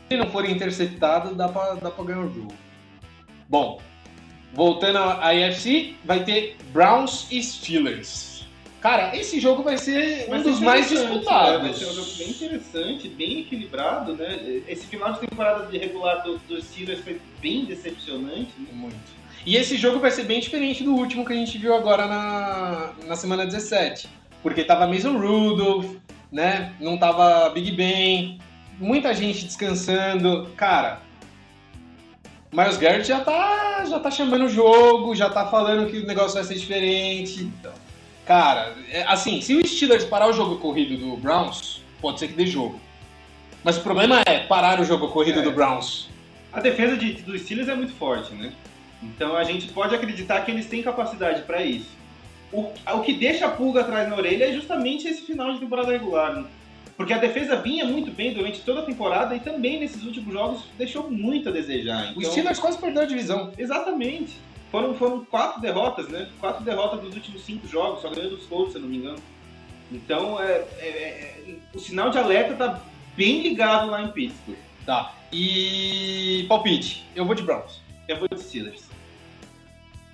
[0.09, 2.55] Se não for interceptado, dá pra, dá pra ganhar o jogo.
[3.47, 3.79] Bom,
[4.51, 8.30] voltando à AFC, vai ter Browns e Steelers.
[8.81, 11.61] Cara, esse jogo vai ser Vai um ser dos mais disputados.
[11.61, 11.69] né?
[11.69, 14.61] Vai ser um jogo bem interessante, bem equilibrado, né?
[14.67, 18.67] Esse final de temporada de regular do- dos Steelers foi bem decepcionante, né?
[18.73, 18.95] Muito.
[19.45, 22.93] E esse jogo vai ser bem diferente do último que a gente viu agora na,
[23.07, 24.09] na semana 17.
[24.41, 25.95] Porque tava Mason Rudolph,
[26.31, 26.73] né?
[26.79, 28.39] Não tava Big Ben,
[28.79, 30.49] muita gente descansando.
[30.57, 31.01] Cara,
[32.51, 36.33] Miles Garrett já tá, já tá chamando o jogo, já tá falando que o negócio
[36.33, 37.49] vai ser diferente.
[38.25, 42.33] Cara, é, assim, se o Steelers parar o jogo corrido do Browns, pode ser que
[42.33, 42.79] dê jogo.
[43.63, 45.43] Mas o problema é parar o jogo corrido É.
[45.43, 46.09] do Browns.
[46.53, 48.51] A defesa de, dos Steelers é muito forte, né?
[49.01, 51.89] Então a gente pode acreditar que eles têm capacidade para isso.
[52.51, 55.91] O, o que deixa a pulga atrás na orelha é justamente esse final de temporada
[55.91, 56.45] regular, né?
[56.97, 60.63] Porque a defesa vinha muito bem durante toda a temporada e também nesses últimos jogos
[60.77, 62.09] deixou muito a desejar.
[62.15, 63.51] O Então, Steelers quase perdeu a divisão.
[63.57, 64.33] Exatamente.
[64.71, 66.29] Foram, foram quatro derrotas, né?
[66.39, 69.19] Quatro derrotas nos últimos cinco jogos, só ganhando dos Colts, se eu não me engano.
[69.91, 72.81] Então, é, é- é- o sinal de alerta tá
[73.15, 74.57] bem ligado lá em Pittsburgh.
[74.85, 75.13] Tá.
[75.31, 77.81] E palpite, eu vou de Browns.
[78.07, 78.83] Eu vou de Steelers.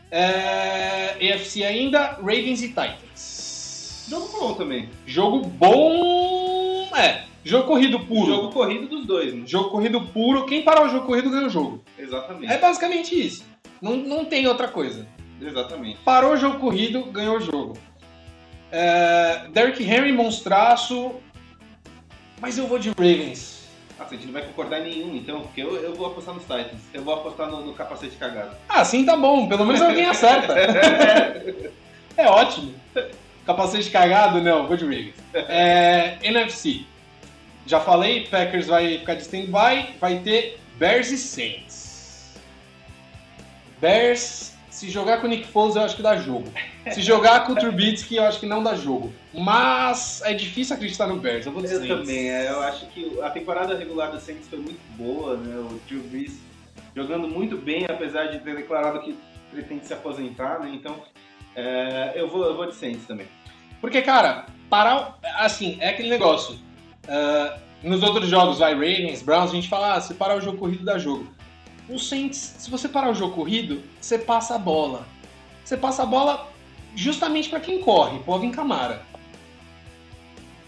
[0.10, 4.06] É, EFC ainda, Ravens e Titans.
[4.10, 4.90] Jogo bom também.
[5.06, 6.88] Jogo bom.
[6.96, 8.32] É, jogo corrido puro.
[8.32, 9.44] Jogo corrido dos dois, né?
[9.46, 10.46] Jogo corrido puro.
[10.46, 11.84] Quem parar o jogo corrido ganha o jogo.
[11.98, 12.52] Exatamente.
[12.52, 13.46] É basicamente isso.
[13.82, 15.06] Não, não tem outra coisa.
[15.42, 16.00] Exatamente.
[16.04, 17.78] Parou o jogo corrido, ganhou o jogo.
[18.72, 21.16] É, Derrick Henry, monstraço.
[22.40, 23.68] Mas eu vou de Ravens.
[23.98, 26.44] Nossa, a gente não vai concordar em nenhum, então, porque eu, eu vou apostar nos
[26.44, 26.82] Titans.
[26.94, 28.56] Eu vou apostar no, no capacete cagado.
[28.70, 29.48] Ah, sim, tá bom.
[29.48, 30.54] Pelo menos alguém acerta.
[32.18, 32.74] É ótimo.
[33.46, 34.42] Capacete cagado?
[34.42, 35.14] Não, vou de Ravens.
[35.36, 36.82] É, NFC.
[37.68, 39.94] Já falei, Packers vai ficar de stand-by.
[40.02, 41.67] Vai ter Bears e Saints.
[43.80, 46.52] Bears, se jogar com o Nick Foles, eu acho que dá jogo.
[46.92, 49.12] Se jogar com o Trubisky, eu acho que não dá jogo.
[49.34, 51.46] Mas é difícil acreditar no Bears.
[51.46, 54.60] Eu vou de Eu também, é, eu acho que a temporada regular do Saints foi
[54.60, 55.56] muito boa, né?
[55.58, 56.40] O Brees
[56.96, 59.18] jogando muito bem, apesar de ter declarado que
[59.52, 60.72] pretende se aposentar, né?
[60.74, 61.02] Então,
[61.56, 63.28] é, eu, vou, eu vou de Saints também.
[63.82, 65.18] Porque, cara, parar.
[65.38, 66.58] Assim, é aquele negócio.
[67.08, 70.58] ah, nos outros jogos, vai Ravens, Browns, a gente fala, ah, se parar o jogo
[70.58, 71.28] corrido, dá jogo.
[71.90, 75.08] O Saints, se você parar o jogo corrido, você passa a bola.
[75.64, 76.52] Você passa a bola
[76.96, 79.04] justamente para quem corre, pro Alvin Camara.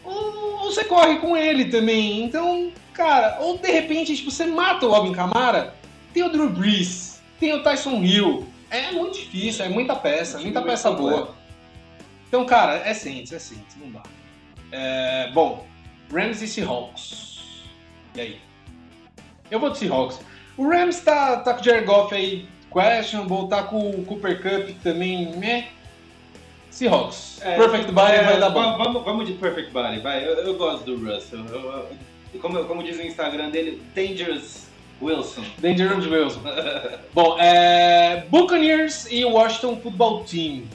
[0.04, 2.24] Ou, ou você corre com ele também.
[2.24, 5.76] Então, cara, ou de repente, tipo, você mata o Alvin Camara,
[6.14, 8.48] tem o Drew Brees, tem o Tyson Hill.
[8.70, 11.36] É muito difícil, é muita peça, Um muita peça boa.
[12.28, 14.04] Então, cara, é Saints, é Saints, não dá.
[14.72, 15.66] É, bom,
[16.14, 17.40] Rams e Seahawks.
[18.16, 18.42] E aí?
[19.50, 20.20] Eu vou de Seahawks.
[20.60, 24.76] O Rams tá, tá com o Jared Goff aí, questionable, tá com o Cooper Cup
[24.84, 25.68] também, né?
[26.70, 27.40] Seahawks.
[27.42, 28.62] É, Perfect Body é, vai dar bom.
[28.62, 30.24] va- Vamos, vamos de Perfect Body, vai.
[30.26, 31.40] Eu, eu gosto do Russell.
[31.46, 31.88] Eu-
[32.34, 34.68] eu- como, como diz no Instagram dele, Dangerous
[35.02, 35.44] Wilson.
[35.60, 36.42] Dangerous Wilson.
[37.14, 40.66] Bom, é, Buccaneers e Washington Football Team.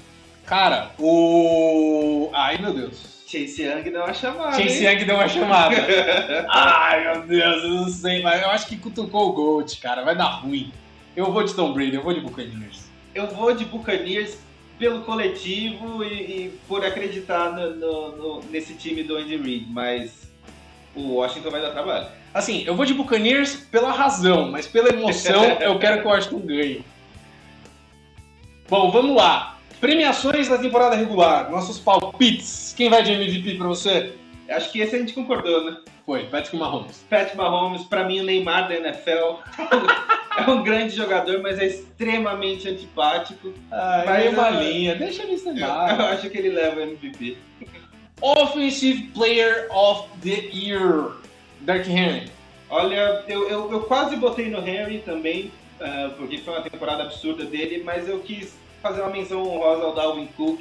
[0.46, 2.30] Cara, o...
[2.32, 3.13] Ai, meu Deus.
[3.40, 4.56] Chase Young deu uma chamada.
[4.62, 4.92] Chase hein?
[4.98, 5.76] Young deu uma chamada.
[6.48, 10.02] Ai, meu Deus, eu não sei, mas eu acho que cutucou o Gold, cara.
[10.04, 10.72] Vai dar ruim.
[11.16, 12.84] Eu vou de Tom Brady, eu vou de Buccaneers.
[13.14, 14.36] Eu vou de Buccaneers
[14.78, 16.06] pelo coletivo e,
[16.46, 20.28] e por acreditar no- no- no- nesse time do Andy Reid, mas
[20.94, 22.08] o Washington vai dar trabalho.
[22.32, 26.40] Assim, eu vou de Buccaneers pela razão, mas pela emoção eu quero que o Washington
[26.40, 26.84] ganhe.
[28.68, 29.53] Bom, vamos lá.
[29.84, 32.72] Premiações da temporada regular, nossos palpites.
[32.74, 34.14] Quem vai de MVP pra você?
[34.48, 35.76] Acho que esse a gente concordou, né?
[36.06, 37.04] Foi, Patrick Mahomes.
[37.10, 39.40] Pat Mahomes, pra mim, o Neymar da NFL.
[40.40, 43.52] é um grande jogador, mas é extremamente antipático.
[43.70, 46.00] Mas meio uma eu- linha, deixa ele Eu, eu cenar.
[46.14, 47.36] acho que ele leva o MVP.
[48.22, 51.10] Offensive Player of the Year,
[51.60, 52.30] Dark Henry.
[52.70, 57.44] Olha, eu, eu, eu quase botei no Henry também, ah, porque foi uma temporada absurda
[57.44, 60.60] dele, mas eu quis fazer uma menção honrosa ao Dalvin Cook,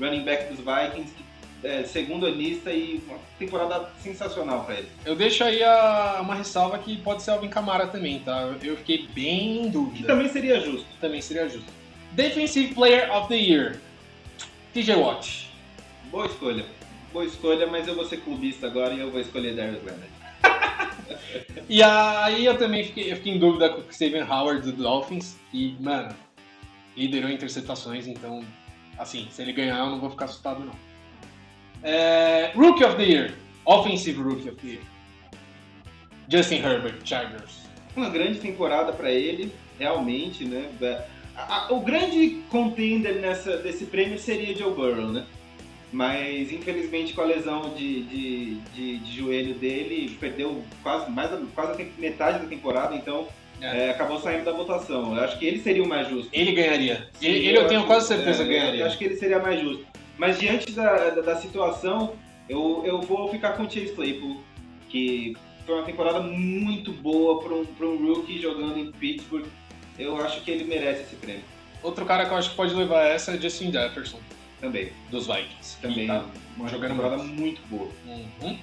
[0.00, 1.24] running back dos Vikings, que
[1.66, 4.88] é, segundo anista e uma temporada sensacional pra ele.
[5.04, 8.54] Eu deixo aí a- uma ressalva que pode ser Alvin Kamara também, tá?
[8.62, 10.06] Eu fiquei bem em Que dúvida.
[10.06, 10.86] também seria justo.
[11.00, 11.72] Também seria justo.
[12.12, 13.80] Defensive Player of the Year.
[14.72, 15.50] TJ Watt.
[16.12, 16.64] Boa escolha.
[17.12, 20.14] Boa escolha, mas eu vou ser clubista agora e eu vou escolher Darius Leonard.
[21.68, 25.36] E aí eu também fiquei, eu fiquei em dúvida com o Steven Howard do Dolphins.
[25.52, 26.14] E, mano,
[26.96, 28.44] liderou interceptações, então,
[28.98, 30.74] assim, se ele ganhar eu não vou ficar assustado, não.
[31.82, 33.34] É, Rookie of the Year.
[33.64, 34.82] Offensive Rookie of the Year.
[36.28, 37.64] Justin Herbert, Chargers.
[37.96, 40.68] Uma grande temporada pra ele, realmente, né?
[41.36, 45.26] A- a- o grande contender nessa, desse prêmio seria Joe Burrow, né?
[45.92, 51.84] Mas infelizmente com a lesão de, de, de- de joelho dele, perdeu quase, mais quase
[51.98, 53.28] metade da temporada, então
[53.60, 53.86] É.
[53.86, 55.16] é, acabou saindo da votação.
[55.16, 56.28] Eu acho que ele seria o mais justo.
[56.32, 57.08] Ele ganharia.
[57.14, 58.80] Sim, ele, ele eu tenho acho- quase certeza é, que ganharia.
[58.82, 59.86] Eu acho que ele seria mais justo.
[60.18, 62.14] Mas diante da, da, da situação,
[62.48, 64.40] eu, eu vou ficar com o Chase Claypool,
[64.88, 65.36] que
[65.66, 69.46] foi uma temporada muito boa para um, pra um rookie jogando em Pittsburgh.
[69.98, 71.42] Eu acho que ele merece esse prêmio
[71.82, 74.18] Outro cara que eu acho que pode levar essa é Justin Jefferson,
[74.60, 74.88] também.
[75.10, 75.76] dos Vikings.
[75.82, 76.24] Também tá
[76.56, 77.34] uma jogando temporada muito.
[77.40, 77.88] muito boa.
[78.06, 78.58] Uhum.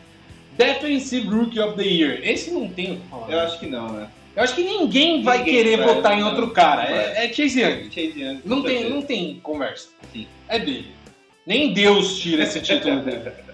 [0.57, 2.19] Defensive Rookie of the Year.
[2.23, 3.29] Esse não tem o que falar.
[3.31, 4.09] Eu acho que não, né?
[4.35, 6.89] Eu acho que ninguém vai Ninguém querer vai, votar em não, outro cara.
[6.89, 7.83] não É, é Chase Young.
[7.91, 8.41] Chase Young.
[8.45, 8.95] Não tem, certeza.
[8.95, 9.89] não tem conversa.
[10.13, 10.27] Sim.
[10.47, 10.91] É dele.
[11.45, 13.31] Nem Deus tira esse título dele.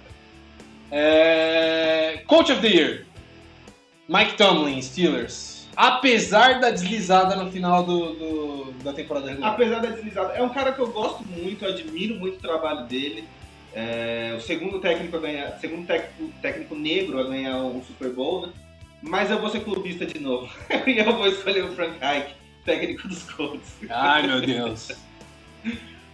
[0.89, 3.05] É, Coach of the Year.
[4.07, 5.67] Mike Tomlin, Steelers.
[5.75, 9.51] Apesar da deslizada no final do, do- da temporada regular.
[9.51, 12.85] Apesar da deslizada, é um cara que eu gosto muito, eu admiro muito o trabalho
[12.87, 13.25] dele.
[13.75, 18.47] É, o segundo técnico a ganhar, segundo técnico, técnico negro a ganhar um Super Bowl,
[18.47, 18.53] né?
[19.01, 20.51] Mas eu vou ser clubista de novo.
[20.87, 22.33] e eu vou escolher o Frank Reich,
[22.65, 23.69] técnico dos Colts.
[23.89, 24.91] Ai, meu Deus.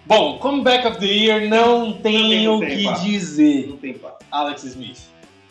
[0.05, 2.93] Bom, Comeback of the Year não tem Não o que pá.
[2.95, 3.67] dizer.
[3.69, 4.23] Não tem papo.
[4.29, 4.99] Alex Smith.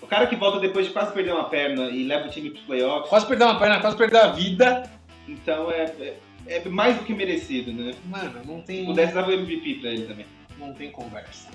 [0.03, 2.62] O cara que volta depois de quase perder uma perna e leva o time pros
[2.64, 4.90] playoffs, Quase perdeu uma perna, quase perdeu a vida.
[5.27, 6.16] então é, é,
[6.47, 7.95] é mais do que merecido, né?
[8.05, 10.27] Mano, não Se tem, pudesse, dava o MVP pra ele também.
[10.59, 11.49] não tem conversa.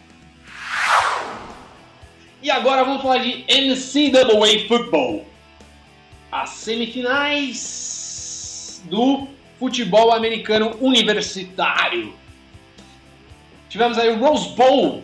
[2.41, 5.25] E agora vamos falar de NCAA Football.
[6.31, 9.27] As semifinais do
[9.59, 12.13] futebol americano universitário.
[13.69, 15.03] Tivemos aí o Rose Bowl.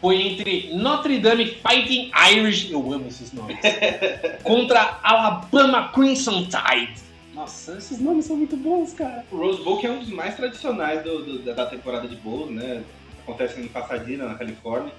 [0.00, 3.58] Foi entre Notre Dame Fighting Irish, eu amo esses nomes,
[4.44, 6.94] contra Alabama Crimson Tide.
[7.34, 9.24] Nossa, esses nomes são muito bons, cara.
[9.30, 12.14] O Rose Bowl que é um dos mais tradicionais do- do- da- da temporada de
[12.16, 12.82] bowl, né?
[13.22, 14.92] Acontece em Pasadena, na Califórnia.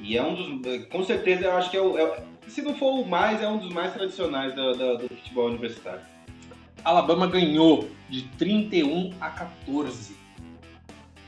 [0.00, 0.86] E é um dos.
[0.86, 1.98] Com certeza eu acho que é o.
[1.98, 5.46] é- se não for o mais, é um dos mais tradicionais do, do- do futebol
[5.48, 6.00] universitário.
[6.84, 10.16] Alabama ganhou de 31 a 14.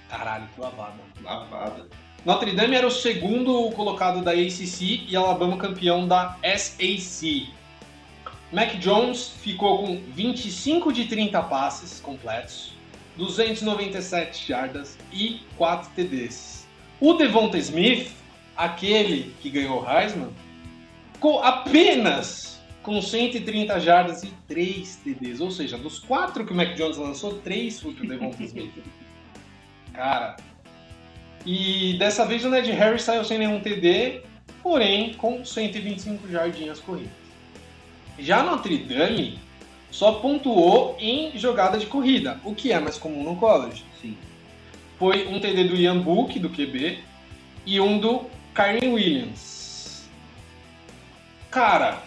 [0.09, 0.99] Caralho, que lavada.
[1.23, 1.89] Lavada.
[2.25, 7.49] Notre Dame era o segundo colocado da ACC e Alabama campeão da SAC.
[8.53, 12.73] Mac Jones ficou com 25 de 30 passes completos,
[13.17, 16.67] 297 jardas e 4 TDs.
[17.01, 18.11] O Devonta Smith,
[18.57, 20.31] aquele que ganhou o Heisman,
[21.21, 25.41] ficou apenas com 130 jardas e 3 TDs.
[25.43, 28.73] Ou seja, dos 4 que o Mac Jones lançou, 3 foi pro Devonta Smith.
[29.93, 30.39] Cara,
[31.45, 34.23] e dessa vez o Ned Harris saiu sem nenhum TD,
[34.63, 37.13] porém com 125 jardinhas corridas.
[38.19, 39.39] Já Notre Dame
[39.91, 43.85] só pontuou em jogada de corrida, o que é mais comum no college.
[44.01, 44.17] Sim.
[44.99, 46.99] Foi um TD do Ian Book, do QB,
[47.67, 48.23] e um do
[48.55, 49.60] Kyren Williams.
[51.51, 51.99] Cara,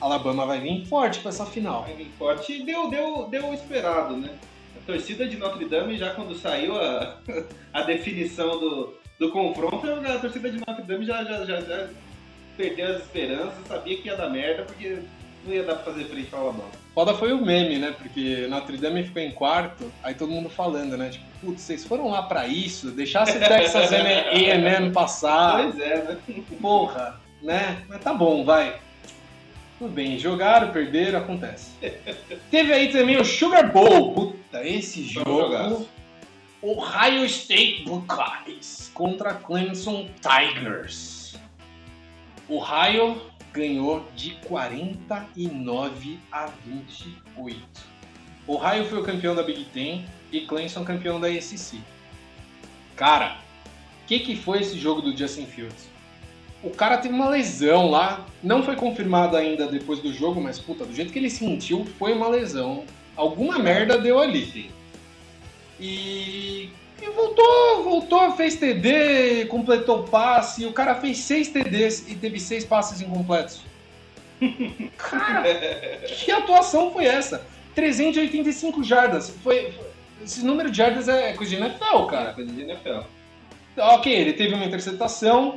[0.00, 1.82] Alabama vai vir forte pra essa final.
[1.82, 2.52] Vai vir forte.
[2.52, 4.30] E deu, deu, deu o esperado, né?
[4.76, 7.18] A torcida de Notre Dame, já quando saiu a,
[7.72, 11.88] a definição do, do confronto, a torcida de Notre Dame já, já, já, já
[12.56, 14.98] perdeu as esperanças, sabia que ia dar merda, porque
[15.44, 16.70] não ia dar pra fazer frente ao Alabama.
[16.94, 17.94] Foda foi o meme, né?
[17.96, 21.10] Porque Notre Dame ficou em quarto, aí todo mundo falando, né?
[21.10, 22.90] Tipo, putz, vocês foram lá pra isso?
[22.90, 26.18] Deixasse Texas A&M passar, Pois é, né?
[26.60, 27.82] porra, né?
[27.88, 28.80] Mas tá bom, vai.
[29.78, 31.70] Tudo bem, jogaram, perderam, acontece.
[32.50, 34.14] Teve aí também o Sugar Bowl.
[34.14, 35.86] Puta, esse jogo.
[36.60, 41.36] Ohio State Buckeyes contra Clemson Tigers.
[42.48, 43.22] Ohio
[43.52, 47.62] ganhou de 49 a 28.
[48.46, 51.80] Ohio foi o campeão da Big Ten e Clemson campeão da SEC.
[52.96, 53.38] Cara,
[54.02, 55.88] o que, que foi esse jogo do Justin Fields?
[56.62, 60.84] O cara teve uma lesão lá, não foi confirmado ainda depois do jogo, mas puta,
[60.84, 62.84] do jeito que ele sentiu, foi uma lesão.
[63.16, 64.70] Alguma merda deu ali.
[65.80, 70.66] E, E voltou, voltou, fez TD, completou o passe.
[70.66, 73.60] O cara fez seis TDs e teve seis passes incompletos.
[74.98, 75.44] Cara,
[76.06, 77.44] que atuação foi essa?
[77.74, 79.30] 385 jardas.
[79.42, 79.88] Foi, foi-
[80.24, 82.32] esse número de jardas é coisa de NFL, cara.
[82.34, 83.00] Coisa de NFL.
[83.76, 85.54] Ok, ele teve uma interceptação,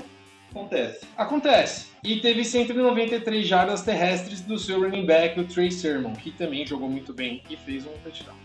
[0.52, 1.08] Acontece.
[1.18, 1.88] acontece.
[2.04, 6.90] E teve 193 jardas terrestres do seu running back, o Trey Sermon, que também jogou
[6.90, 8.36] muito bem e fez um touchdown.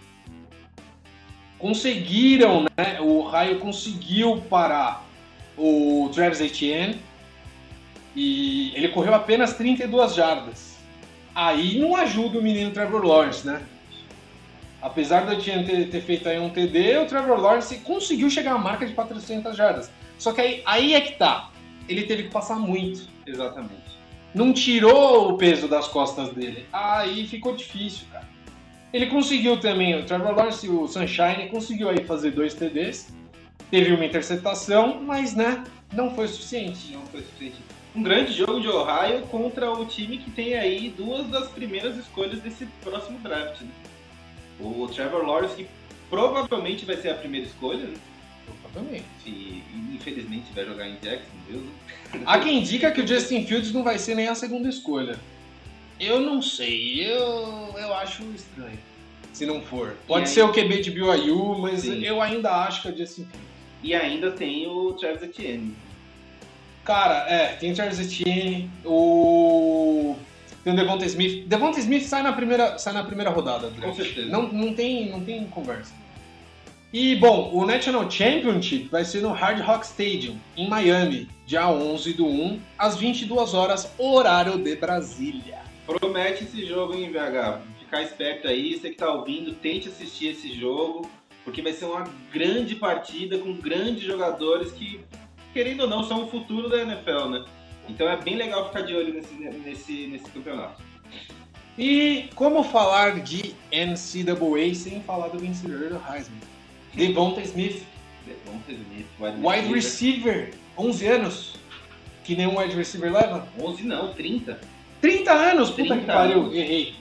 [1.59, 3.01] Conseguiram, né?
[3.01, 5.05] O Raio conseguiu parar
[5.59, 7.01] o Travis Etienne
[8.15, 10.77] e ele correu apenas 32 jardas.
[11.35, 13.63] Aí não ajuda o menino Trevor Lawrence, né?
[14.81, 18.59] Apesar do Etienne ter, ter feito aí um TD, o Trevor Lawrence conseguiu chegar à
[18.59, 19.91] marca de 400 jardas.
[20.19, 21.51] Só que aí, aí é que tá.
[21.89, 23.09] Ele teve que passar muito.
[23.27, 23.97] Exatamente.
[24.35, 26.67] Não tirou o peso das costas dele.
[26.73, 28.29] Aí ficou difícil, cara.
[28.93, 33.13] Ele conseguiu também, o Trevor Lawrence e o Sunshine conseguiu aí fazer dois TDs.
[33.71, 36.93] Teve uma interceptação, mas né, não foi suficiente.
[36.93, 37.57] Não foi suficiente.
[37.95, 42.41] Um grande jogo de Ohio contra o time que tem aí duas das primeiras escolhas
[42.41, 43.63] desse próximo draft.
[43.63, 43.71] né?
[44.61, 45.67] O Trevor Lawrence, que
[46.09, 47.95] provavelmente vai ser a primeira escolha, né?
[48.63, 49.05] Provavelmente.
[49.25, 49.63] E
[49.95, 51.71] infelizmente vai jogar em Jacksonville.
[52.15, 52.23] né?
[52.25, 55.19] Há quem indica que o Justin Fields não vai ser nem a segunda escolha.
[55.99, 58.79] Eu não sei, eu, eu acho estranho.
[59.33, 59.97] Se não for.
[60.07, 60.31] Pode aí?
[60.31, 62.03] ser o QB de BYU, mas Sim.
[62.05, 63.47] eu ainda acho que é o Justin Fields.
[63.83, 65.75] E ainda tem o Travis Etienne.
[66.87, 70.15] Cara, é, tem o Charles Etienne, o.
[70.63, 71.47] Tem o Devonta Smith.
[71.47, 73.71] Devonta Smith sai na primeira, sai na primeira rodada.
[73.81, 74.29] Com certeza.
[74.29, 75.93] Não, não, tem, não tem conversa.
[76.99, 82.15] E, bom, o National Championship vai ser no Hard Rock Stadium, em Miami, dia 11
[82.15, 85.59] do 1, às 22 horas, horário de Brasília.
[85.85, 87.61] Promete esse jogo, hein, VH?
[87.81, 91.07] Ficar esperto aí, você que tá ouvindo, tente assistir esse jogo,
[91.45, 94.99] porque vai ser uma grande partida com grandes jogadores que,
[95.53, 97.45] querendo ou não, são o futuro da NFL, né?
[97.91, 100.83] Então é bem legal ficar de olho nesse, nesse, nesse campeonato.
[101.77, 106.56] E como falar de NCAA sem falar do vencedor do Heisman?
[106.97, 107.85] Devonta Smith,
[108.27, 111.55] Devonta Smith, wide receiver, 11 anos,
[112.25, 113.47] que nenhum wide receiver leva.
[113.61, 114.59] 11 não, 30.
[115.01, 116.55] 30 anos, puta 30 que pariu, anos.
[116.55, 116.95] errei.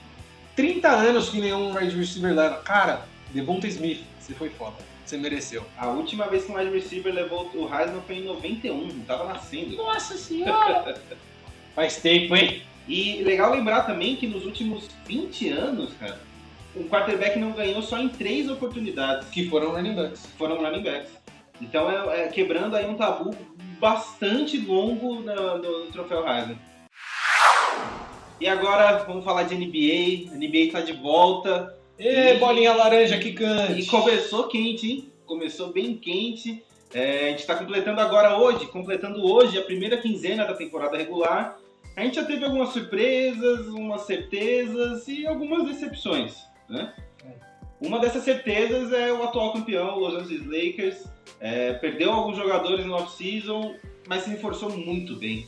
[0.54, 2.56] 30 anos que nenhum wide receiver leva.
[2.56, 4.76] Cara, Devonta Smith, você foi foda.
[5.04, 5.64] Você mereceu.
[5.78, 9.24] A última vez que um wide receiver levou o Heisman foi em 91, não tava
[9.32, 9.76] nascendo.
[9.76, 11.00] Nossa senhora!
[11.74, 12.62] Faz tempo, hein?
[12.88, 16.20] E legal lembrar também que nos últimos 20 anos, cara,
[16.76, 19.28] o quarterback não ganhou só em três oportunidades.
[19.30, 20.26] Que foram running backs.
[20.38, 21.10] foram running backs.
[21.60, 23.34] Então é, é quebrando aí um tabu
[23.80, 26.58] bastante longo no, no- no troféu Heisman.
[28.40, 30.32] E agora vamos falar de NBA.
[30.32, 33.86] A NBA tá de volta Ê, E- bolinha laranja e quicante.
[33.86, 35.10] começou quente, hein?
[35.24, 36.62] Começou bem quente.
[36.92, 41.56] É, a gente está completando agora hoje, completando hoje a primeira quinzena da temporada regular.
[41.96, 46.36] A gente já teve algumas surpresas, umas certezas e algumas decepções,
[46.68, 46.92] né?
[47.80, 51.04] Uma dessas certezas é o atual campeão, o Los Angeles Lakers.
[51.38, 53.74] É, perdeu alguns jogadores no off-season,
[54.08, 55.46] mas se reforçou muito bem.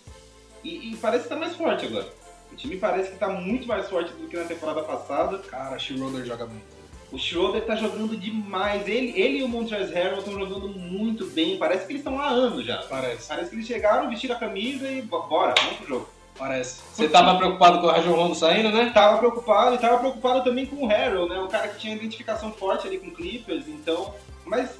[0.63, 2.07] E, e parece que está mais forte agora.
[2.53, 5.39] O time parece que está muito mais forte do que na temporada passada.
[5.39, 6.79] Cara, Schroeder joga muito.
[7.11, 8.87] O Schroeder tá jogando demais.
[8.87, 11.57] Ele, ele e o Montrezl Harrell estão jogando muito bem.
[11.57, 12.83] Parece que eles estão lá há anos já.
[12.83, 16.09] Parece, Parece que eles chegaram, vestiram a camisa e bo- bora, vamos pro jogo.
[16.39, 16.81] Parece.
[16.95, 18.91] Você tava preocupado com o Rajon Rondo saindo, né?
[18.95, 21.39] Tava preocupado e tava preocupado também com o Harrell, né?
[21.41, 24.15] O cara que tinha identificação forte ali com o Clippers, então.
[24.45, 24.71] Mas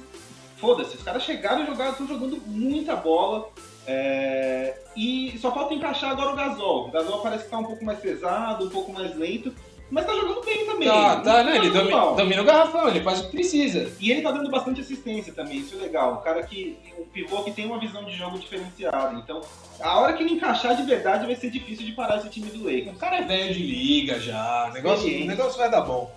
[0.57, 3.49] foda-se, os caras chegaram e jogaram, estão jogando muita bola.
[3.85, 6.87] é, E só falta encaixar agora o Gasol.
[6.87, 9.53] O Gasol parece que tá um pouco mais pesado, um pouco mais lento,
[9.91, 10.87] mas tá jogando bem também.
[10.87, 11.55] Tá, Não tá, né?
[11.57, 12.15] Ele jogando domi- mal.
[12.15, 13.91] domina o garrafão, ele faz o que precisa.
[13.99, 16.13] E ele tá dando bastante assistência também, isso é legal.
[16.13, 16.77] Um cara que.
[16.97, 19.15] Um pivô que tem uma visão de jogo diferenciada.
[19.17, 19.41] Então,
[19.81, 22.63] a hora que ele encaixar de verdade vai ser difícil de parar esse time do
[22.63, 22.95] Lakers.
[22.95, 26.11] O cara é velho de liga já, o negócio, o negócio vai dar bom.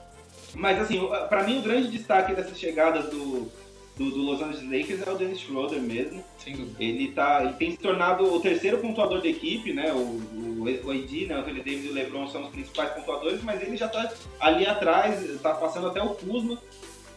[0.54, 3.50] Mas assim, o- pra mim o grande destaque dessa chegada do,
[3.96, 6.24] do, do Los Angeles Lakers é o Dennis Schroeder mesmo.
[6.38, 6.76] Sem dúvida.
[6.82, 9.92] Ele, tá, ele tem se tornado o terceiro pontuador da equipe, né?
[9.92, 11.36] O, o, o AD, né?
[11.36, 14.66] O Anthony Davis e o LeBron são os principais pontuadores, mas ele já tá ali
[14.66, 16.58] atrás, tá passando até o Kuzma.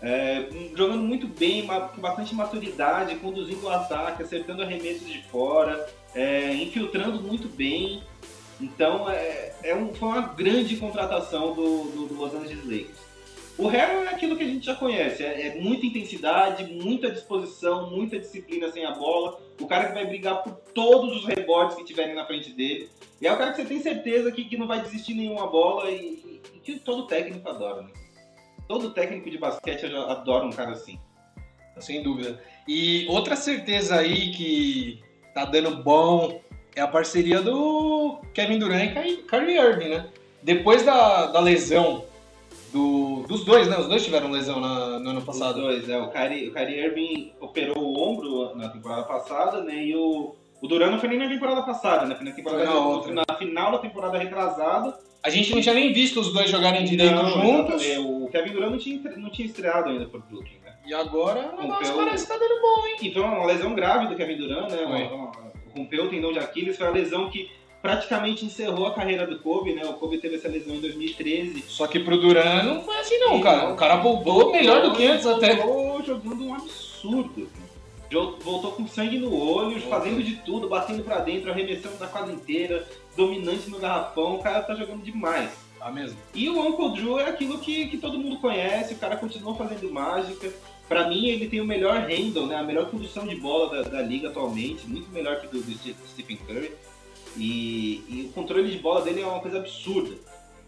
[0.02, 6.54] é, jogando muito bem, com bastante maturidade, conduzindo o ataque, acertando arremessos de fora, é,
[6.54, 8.04] infiltrando muito bem.
[8.60, 13.05] Então é, é um- foi uma grande contratação do, do- do Los Angeles Lakers.
[13.58, 17.90] O Harrell é aquilo que a gente já conhece, é, é muita intensidade, muita disposição,
[17.90, 19.40] muita disciplina sem a bola.
[19.62, 22.90] O cara que vai brigar por todos os rebotes que tiverem na frente dele.
[23.22, 25.90] E é o cara que você tem certeza que, que não vai desistir nenhuma bola
[25.90, 27.90] e, e- e que todo técnico adora, né?
[28.68, 31.00] Todo técnico de basquete adora um cara assim.
[31.80, 32.42] Sem dúvida.
[32.68, 35.00] E outra certeza aí que
[35.34, 36.42] tá dando bom
[36.76, 40.10] é a parceria do Kevin Durant e Kyrie Irving, né?
[40.44, 42.04] Depois da, da lesão
[42.72, 43.78] do, dos dois, né?
[43.78, 45.58] Os dois tiveram lesão na, no ano passado.
[45.58, 46.00] Os dois, é.
[46.00, 49.84] O Kyrie, o Kyrie Irving operou o ombro na temporada passada, né?
[49.84, 52.16] E o, o Durant não foi nem na temporada passada, né?
[52.16, 52.66] Foi na, temporada,
[53.04, 54.98] foi na, na final da temporada retrasada.
[55.24, 57.84] A gente não tinha nem visto os dois jogarem direito Não, juntos.
[57.98, 60.76] O Kevin Durant não tinha, não tinha estreado ainda por Brooklyn, né?
[60.86, 62.96] E agora o negócio Rompeu- parece que tá dando bom, hein?
[63.02, 65.10] E foi uma lesão grave do Kevin Durant, né?
[65.76, 67.50] Rompeu o tendão de Aquiles, foi a lesão que
[67.86, 69.86] praticamente encerrou a carreira do Kobe, né?
[69.86, 71.64] O Kobe teve essa lesão em 2013.
[71.68, 73.72] Só que pro Duran não foi assim não, cara.
[73.72, 75.56] O cara voltou melhor do que antes até.
[76.06, 77.50] Jogando um absurdo.
[78.44, 82.88] Voltou com sangue no olho, fazendo de tudo, batendo pra dentro, arremessando da quadra inteira,
[83.18, 84.36] dominante no garrafão.
[84.36, 85.50] O cara tá jogando demais.
[85.78, 86.18] Tá mesmo.
[86.34, 89.92] E o Uncle Drew é aquilo que, que todo mundo conhece, o cara continua fazendo
[89.92, 90.52] mágica.
[90.88, 92.56] Pra mim, ele tem o melhor handle, né?
[92.56, 95.96] a melhor condução de bola da, da liga atualmente, muito melhor que do, do Ste-
[96.08, 96.72] Stephen Curry.
[97.38, 100.16] E, e o controle de bola dele é uma coisa absurda.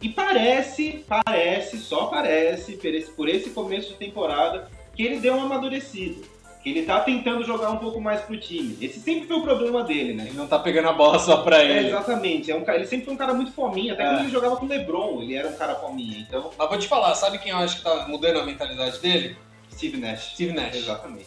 [0.02, 5.34] E parece, parece, só parece, por esse, por esse começo de temporada, que ele deu
[5.36, 6.22] uma amadurecida.
[6.62, 8.78] Que ele tá tentando jogar um pouco mais pro time.
[8.82, 10.26] Esse sempre foi o problema dele, né?
[10.28, 11.88] Ele não tá pegando a bola só pra É, ele.
[11.88, 12.52] exatamente.
[12.52, 14.08] É um, ele sempre foi um cara muito fominha, até É.
[14.10, 16.20] quando ele jogava com o LeBron, ele era um cara fominha.
[16.20, 19.38] Então, Mas vou te falar, sabe quem eu acho que tá mudando a mentalidade dele?
[19.74, 20.34] Steve Nash.
[20.34, 20.76] Steve Nash.
[20.76, 21.26] Exatamente.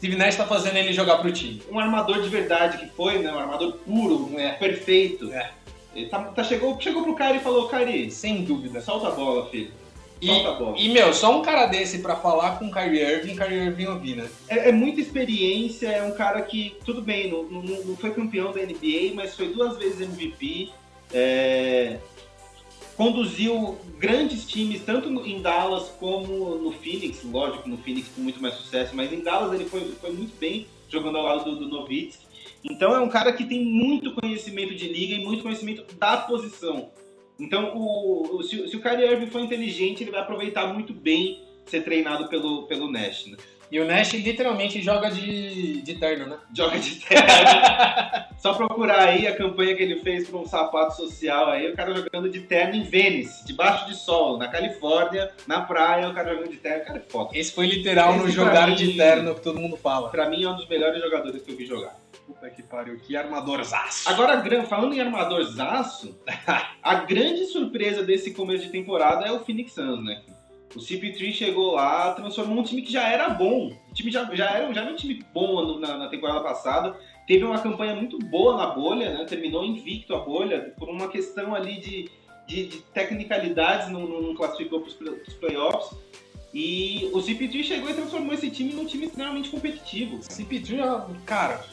[0.00, 1.62] Steve Nash tá fazendo ele jogar pro time.
[1.70, 3.30] Um armador de verdade que foi, né?
[3.30, 4.52] Um armador puro, É.
[4.52, 5.30] perfeito.
[5.30, 5.50] É.
[5.94, 8.80] Ele tá, tá- chegou, chegou pro cara e falou, Cari, Sem dúvida.
[8.80, 9.70] solta a bola, filho.
[10.18, 10.74] E, Solta a bola.
[10.78, 14.16] e, meu, só um cara desse pra falar com o Kyrie Irving, Kyrie Irving ouvir,
[14.16, 14.26] né?
[14.48, 18.52] É, é muita experiência, é um cara que, tudo bem, não, não, não foi campeão
[18.52, 20.70] da NBA, mas foi duas vezes MVP.
[21.12, 21.96] é,
[23.00, 28.52] conduziu grandes times, tanto em Dallas como no Phoenix, lógico, no Phoenix com muito mais
[28.56, 31.88] sucesso, mas em Dallas ele foi, foi muito bem jogando ao lado do, do.
[32.62, 36.90] Então é um cara que tem muito conhecimento de liga e muito conhecimento da posição.
[37.38, 41.40] Então, o, o- se, se o Kyrie Irving for inteligente, ele vai aproveitar muito bem
[41.64, 43.38] ser treinado pelo, pelo Nash, né?
[43.70, 46.38] E o Nash literalmente joga de, de terno, né?
[46.52, 47.24] Joga de terno.
[48.38, 51.94] Só procurar aí a campanha que ele fez para um sapato social aí, o cara
[51.94, 56.50] jogando de terno em Vênice, debaixo de sol, na Califórnia, na praia, o cara jogando
[56.50, 57.30] de terno, cara é foda.
[57.34, 60.08] Esse foi literal no Esse pra jogar mim- de terno que todo mundo fala.
[60.08, 61.96] Pra mim é um dos melhores jogadores que eu vi jogar.
[62.26, 64.08] Puta que pariu, que armadorzaço.
[64.08, 66.18] Agora, falando em armadorzaço,
[66.82, 70.22] a grande surpresa desse começo de temporada é o Phoenix Suns, né?
[70.74, 73.72] O CP3 chegou lá, transformou um time que já era bom.
[73.90, 76.96] O time já, já, era, já era um time bom na, na temporada passada.
[77.26, 79.24] Teve uma campanha muito boa na bolha, né?
[79.24, 82.08] Terminou invicto a bolha, por uma questão ali de,
[82.46, 85.98] de, de tecnicalidades, não, não- classificou para os playoffs.
[86.54, 90.18] E o CP3 chegou e transformou esse time num time extremamente competitivo.
[90.18, 91.64] CP3, cara,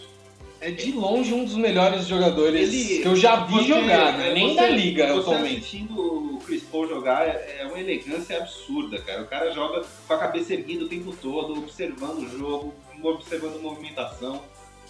[0.59, 4.31] é de longe um dos melhores jogadores Ele- que eu já vi Você- jogar, né?
[4.31, 5.57] é, Nem você- da liga você atualmente.
[5.57, 9.21] assistindo Chris Paul jogar é é uma elegância absurda, cara.
[9.21, 12.73] O cara joga com a cabeça erguida o tempo todo, observando o jogo,
[13.03, 14.41] observando a movimentação.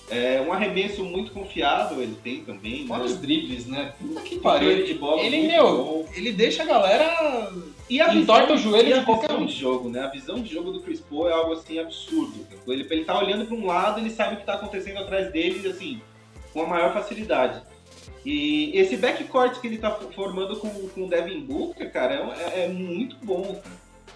[0.09, 2.87] É um arremesso muito confiável ele tem também.
[2.87, 3.05] Fora né?
[3.05, 3.93] os dribles, né?
[3.99, 4.85] Puta que pariu.
[4.85, 6.09] de bola Ele, meu, bom.
[6.13, 7.51] ele deixa a galera.
[7.89, 9.45] E a entorta o joelho de qualquer um.
[9.45, 10.05] de jogo, né?
[10.05, 12.47] A visão de jogo do Chris Paul é algo assim absurdo.
[12.67, 15.67] Ele, ele tá olhando para um lado, ele sabe o que tá acontecendo atrás dele,
[15.67, 16.01] assim,
[16.53, 17.61] com a maior facilidade.
[18.29, 22.65] E esse backcourt que ele tá formando com, com o Devin Booker, cara, é, é-
[22.65, 23.61] é muito bom.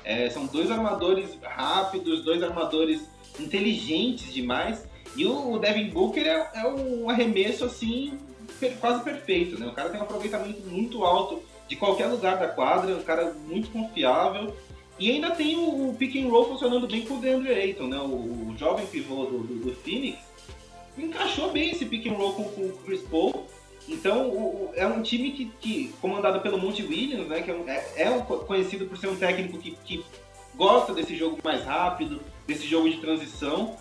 [0.04, 3.02] É, são dois armadores rápidos, dois armadores
[3.40, 4.84] inteligentes demais.
[5.16, 8.18] E o, o Devin Booker é, é um arremesso assim
[8.60, 9.68] per- quase perfeito, né?
[9.68, 13.70] O cara tem um aproveitamento muito alto de qualquer lugar da quadra, um cara muito
[13.72, 14.54] confiável.
[15.00, 17.98] E ainda tem o, o pick and roll funcionando bem com o DeAndre Ayton, né?
[17.98, 20.20] O, o jovem pivô do, do, do Phoenix
[20.98, 23.46] encaixou bem esse pick and roll com, com o Chris Paul.
[23.88, 27.42] Então o- o- é um time que, que comandado pelo Monty Williams, né?
[27.42, 30.06] Que é, um- é- é um co- conhecido por ser um técnico que, que
[30.56, 33.76] gosta desse jogo mais rápido, desse jogo de transição.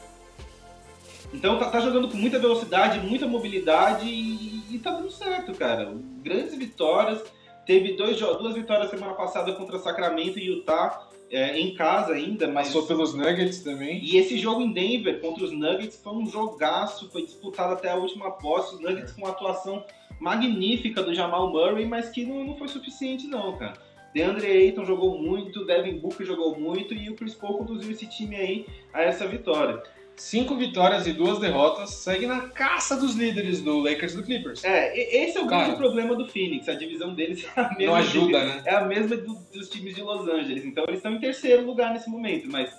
[1.32, 5.94] Então tá, tá jogando com muita velocidade, muita mobilidade e, e tá dando certo, cara.
[6.22, 7.22] Grandes vitórias.
[7.66, 12.68] Teve dois, duas vitórias semana passada contra Sacramento e Utah, é, em casa ainda, mas.
[12.68, 14.02] Passou pelos Nuggets também.
[14.02, 17.96] E esse jogo em Denver contra os Nuggets foi um jogaço, foi disputado até a
[17.96, 18.74] última posse.
[18.74, 19.84] Os Nuggets com uma atuação
[20.18, 23.74] magnífica do Jamal Murray, mas que não, não foi suficiente, não, cara.
[24.12, 28.34] DeAndre Ayton jogou muito, Devin Booker jogou muito e o Chris Paul conduziu esse time
[28.36, 29.80] aí a essa vitória.
[30.16, 31.90] Cinco vitórias e duas derrotas.
[31.94, 34.62] Segue na caça dos líderes do Lakers e do Clippers.
[34.64, 35.64] É, esse é o Cara.
[35.64, 36.68] grande problema do Phoenix.
[36.68, 37.86] A divisão deles é a mesma.
[37.86, 38.62] Não ajuda, de- né?
[38.66, 40.64] É a mesma do- dos times de Los Angeles.
[40.64, 42.70] Então eles estão em terceiro lugar nesse momento, mas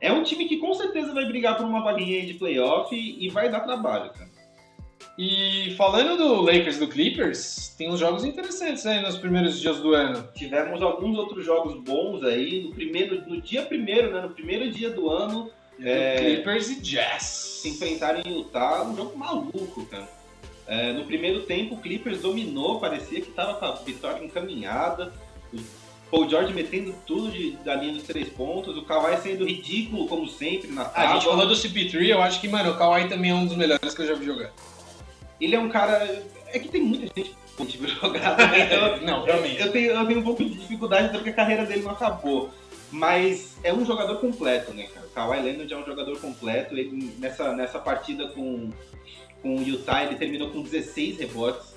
[0.00, 3.28] É um time que com certeza vai brigar por uma vaguinha de playoff e, e
[3.30, 4.30] vai dar trabalho, cara.
[5.18, 9.78] E falando do Lakers e do Clippers, tem uns jogos interessantes aí nos primeiros dias
[9.80, 10.26] do ano.
[10.34, 12.62] Tivemos alguns outros jogos bons aí.
[12.64, 14.22] No, primeiro, no dia primeiro, né?
[14.22, 15.50] No primeiro dia do ano,
[15.80, 16.16] É...
[16.16, 17.22] Clippers e Jazz.
[17.62, 20.08] se enfrentaram em Utah, um jogo maluco, cara.
[20.66, 25.12] É, no primeiro tempo, o Clippers dominou, parecia que estava com a vitória encaminhada.
[25.52, 25.58] O
[26.10, 30.28] Paul George metendo tudo de, da linha dos três pontos, o Kawhi sendo ridículo, como
[30.28, 31.14] sempre, na A tábua.
[31.14, 33.94] gente falou do CP3, eu acho que, mano, o Kawhi também é um dos melhores
[33.94, 34.50] que eu já vi jogar.
[35.40, 36.22] Ele é um cara.
[36.46, 39.60] É que tem muita gente que pra jogar também, então Não, realmente.
[39.60, 42.50] eu tenho, eu tenho um pouco de dificuldade porque a carreira dele não acabou.
[42.92, 45.06] Mas é um jogador completo, né, cara?
[45.06, 46.76] O Kawhi Leonard é um jogador completo.
[46.76, 48.70] Ele, nessa, nessa partida com,
[49.40, 51.72] com o Utah, ele terminou com 16 rebotes.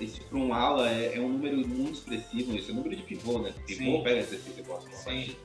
[0.00, 2.56] Isso para um ala é, é um número muito expressivo.
[2.56, 3.52] Isso é número de pivô, né?
[3.66, 4.02] Pivô Sim.
[4.04, 4.96] pega 16 rebotes.
[4.96, 5.10] Sim.
[5.10, 5.36] partida.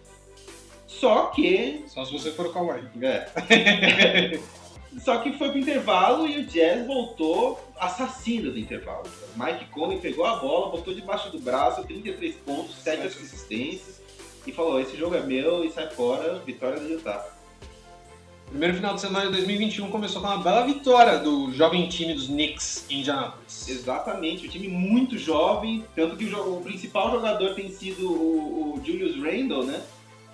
[0.86, 2.84] Só que Só se você for o Kawhi.
[3.02, 4.40] é.
[5.04, 9.04] Só que foi pro intervalo e o Jazz voltou assassino do intervalo.
[9.36, 13.95] Mike Conley pegou a bola, botou debaixo do braço, 33 pontos, 7 Sete assistências
[14.50, 17.26] e falou: Esse jogo é meu e sai fora, vitória do Utah.
[18.50, 22.28] Primeiro final de semana de 2021 começou com uma bela vitória do jovem time dos
[22.28, 23.68] Knicks em Indianapolis.
[23.68, 28.76] Exatamente, o time muito jovem, tanto que o, jo- o principal jogador tem sido o,
[28.80, 29.82] o Julius Randle, né?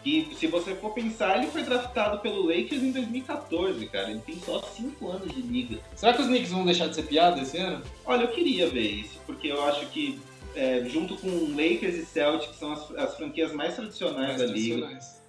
[0.03, 4.09] Que se você for pensar, ele foi draftado pelo Lakers em 2014, cara.
[4.11, 5.79] Ele tem só 5 anos de liga.
[5.95, 7.81] Será que os Knicks vão deixar de ser piada esse ano?
[8.05, 10.19] Olha, eu queria ver isso, porque eu acho que
[10.55, 14.77] é, junto com Lakers e Celtics são as, as franquias mais tradicionais da liga.
[14.77, 15.21] tradicionais.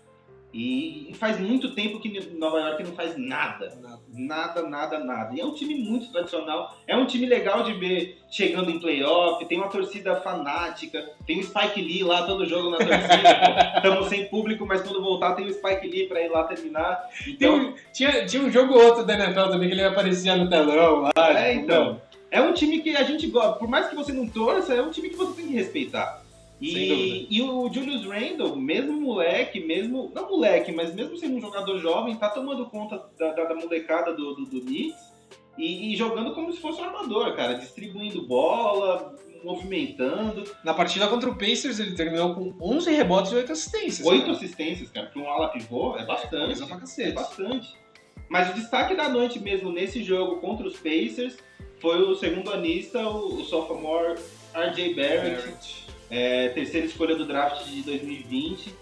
[0.54, 3.74] E, e faz muito tempo que Nova York não faz nada.
[3.80, 4.02] Nada.
[4.12, 5.34] Nada, nada, nada.
[5.34, 6.76] E é um time muito tradicional.
[6.86, 9.42] É um time legal de ver chegando em playoff.
[9.46, 11.08] Tem uma torcida fanática.
[11.26, 13.72] Tem o Spike Lee lá todo jogo na torcida.
[13.76, 17.08] Estamos sem público, mas quando voltar tem o Spike Lee pra ir lá terminar.
[17.24, 20.36] Tem Então, um- tinha, tinha um jogo ou outro da NFL também que ele aparecia
[20.36, 21.12] no telão lá.
[21.16, 22.02] É, tipo, então.
[22.32, 23.58] É um time que a gente gosta.
[23.58, 26.24] Por mais que você não torça, é um time que você tem que respeitar.
[26.58, 30.10] E, e o Julius Randle, mesmo moleque, mesmo.
[30.14, 34.14] Não moleque, mas mesmo sendo um jogador jovem, tá tomando conta da, da, da molecada
[34.14, 35.12] do, do, do Knicks
[35.58, 37.52] e, e jogando como se fosse um armador, cara.
[37.54, 39.14] Distribuindo bola,
[39.44, 40.44] movimentando.
[40.64, 44.06] Na partida contra o Pacers ele terminou com 11 rebotes e 8 assistências.
[44.06, 44.32] Oito cara.
[44.32, 45.08] assistências, cara.
[45.08, 46.62] Pra um ala pivô é bastante.
[46.62, 47.12] É cacete.
[47.12, 47.82] bastante.
[48.28, 51.36] Mas o destaque da noite mesmo nesse jogo contra os Pacers
[51.82, 54.14] foi o segundo anista, o, o sophomore
[54.54, 55.86] RJ Barrett, Barrett.
[56.08, 58.72] é, terceira escolha do draft de 2020.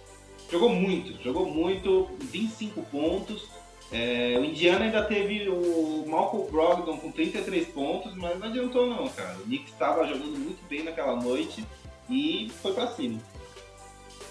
[0.52, 3.48] Jogou muito, jogou muito, 25 pontos.
[3.90, 9.08] É, o Indiana ainda teve o Malcolm Brogdon com 33 pontos, mas não adiantou não,
[9.08, 9.36] cara.
[9.38, 11.64] O Knicks estava jogando muito bem naquela noite
[12.08, 13.18] e foi pra cima.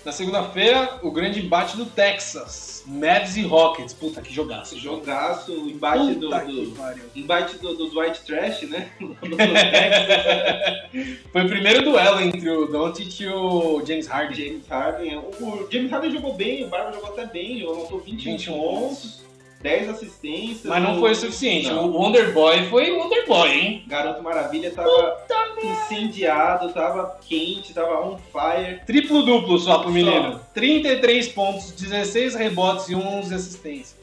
[0.06, 2.84] Na segunda-feira, o grande embate do Texas.
[2.88, 3.94] Mavs e Rockets.
[3.94, 4.80] Puta, que jogaço.
[4.80, 7.04] Jogaço, o embate do, Puta do- pariu.
[7.16, 8.90] embate do- dos White Trash, né?
[11.32, 14.36] Foi o primeiro duelo entre o Doncic e o James Harden.
[14.36, 15.18] James Harden.
[15.18, 18.54] O, o James Harden jogou bem, o Barba jogou até bem, jogou anotou 21, 21
[18.54, 19.22] pontos,
[19.62, 20.64] 10 assistências.
[20.66, 21.68] Mas não foi o suficiente.
[21.68, 21.90] Não.
[21.90, 23.84] O Wonder Boy foi Wonder Boy, hein?
[23.88, 25.18] Garoto Maravilha tava
[25.62, 28.80] incendiado, tava quente, tava on fire.
[28.86, 29.94] Triplo duplo só pro Só.
[29.94, 30.40] menino.
[30.54, 34.00] 33 pontos, 16 rebotes e 11 assistências.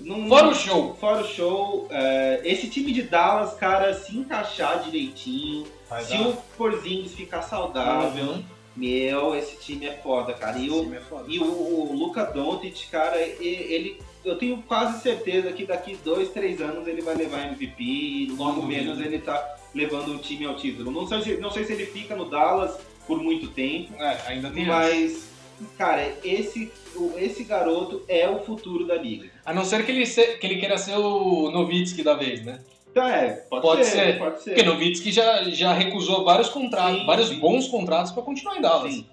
[0.00, 0.96] Não- Fora o show.
[1.00, 5.66] Fora o show, é, esse time de Dallas, cara, se encaixar direitinho,
[6.02, 8.44] se o Porzingis ficar saudável, Uhum.
[8.76, 10.58] meu, esse time é foda, cara.
[10.58, 11.24] E o, é foda.
[11.28, 16.60] E o, o Luca Doncic, cara, ele, eu tenho quase certeza que daqui dois, três
[16.60, 20.90] anos ele vai levar MVP logo Não menos ele tá levando o time ao título.
[20.90, 24.50] Não sei, se, não sei se ele fica no Dallas por muito tempo, É, ainda
[24.50, 25.28] tem mas,
[25.76, 26.72] cara, esse,
[27.18, 29.28] esse garoto é o futuro da liga.
[29.44, 32.60] A não ser que ele, se- que ele queira ser o Novitsky da vez, né?
[32.90, 34.18] Então é, pode, Pode ser, ser.
[34.18, 34.50] pode ser.
[34.54, 37.38] Porque Novitsky já, já recusou vários contratos, Sim, vários sim.
[37.40, 38.92] bons contratos pra continuar em Dallas.
[38.94, 39.06] Sim.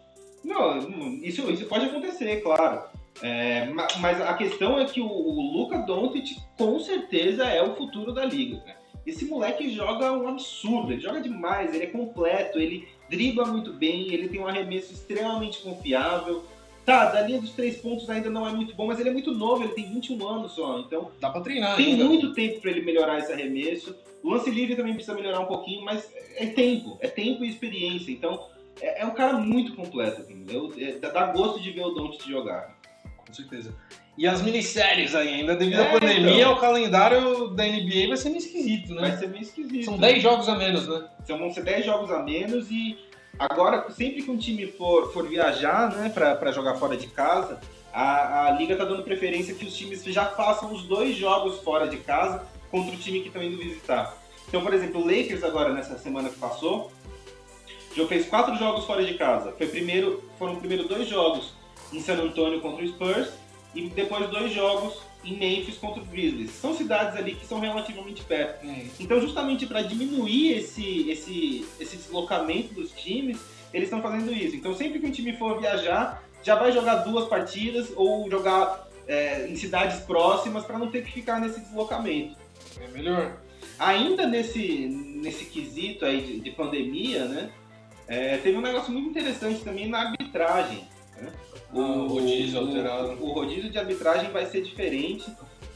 [0.43, 2.84] Não, não, isso, isso pode acontecer, claro.
[3.22, 7.76] É, ma- mas a questão é que o, o Luca Doncic com certeza é o
[7.76, 8.57] futuro da liga.
[8.59, 8.80] cara.
[9.05, 14.14] Esse moleque joga um absurdo, ele joga demais, ele é completo, ele dribla muito bem,
[14.14, 16.43] ele tem um arremesso extremamente confiável.
[16.86, 19.32] Tá, da linha dos três pontos ainda não é muito bom, mas ele é muito
[19.32, 22.05] novo, ele tem 21 anos só, então Dá pra treinar tem ainda.
[22.05, 23.95] muito tempo para ele melhorar esse arremesso.
[24.24, 28.12] O lance livre também precisa melhorar um pouquinho, mas é tempo, é tempo e experiência.
[28.12, 28.47] Então
[28.80, 30.74] é, é um cara muito completo, entendeu?
[30.78, 32.76] É, dá, gosto de ver o Doncic jogar.
[33.32, 33.73] Com certeza.
[34.17, 36.53] E as minisséries ainda devido É, à pandemia, então.
[36.53, 39.01] o calendário da NBA vai ser meio esquisito, né?
[39.01, 39.86] Vai ser meio esquisito.
[39.86, 41.07] São 10 jogos a menos, né?
[41.25, 42.97] São, vão ser 10 jogos a menos e
[43.39, 47.59] agora, sempre que um time for, for viajar, né, pra, pra jogar fora de casa,
[47.93, 51.88] a, a liga tá dando preferência que os times já façam os dois jogos fora
[51.88, 54.15] de casa contra o time que estão indo visitar.
[54.49, 56.91] Então, por exemplo, o Lakers agora nessa semana que passou
[57.95, 59.53] já fez quatro jogos fora de casa.
[59.57, 61.53] Foi primeiro, foram primeiro dois jogos
[61.92, 63.30] em San Antonio contra o Spurs
[63.74, 66.52] e depois dois jogos em Memphis contra o Grizzlies.
[66.52, 68.66] São cidades ali que são relativamente perto.
[68.66, 68.88] Hum.
[69.00, 73.39] Então, justamente para diminuir esse, esse, esse deslocamento dos times,
[73.74, 74.56] eles estão fazendo isso.
[74.56, 79.48] Então, sempre que um time for viajar, já vai jogar duas partidas ou jogar é,
[79.48, 82.36] em cidades próximas para não ter que ficar nesse deslocamento.
[82.80, 83.38] É melhor.
[83.78, 87.52] Ainda nesse, nesse quesito aí de, de pandemia, né?
[88.12, 90.86] é, teve um negócio muito interessante também na arbitragem.
[91.18, 91.32] né?
[91.74, 93.17] O rodízio alterado.
[93.22, 95.32] O, o rodízio de arbitragem vai ser diferente.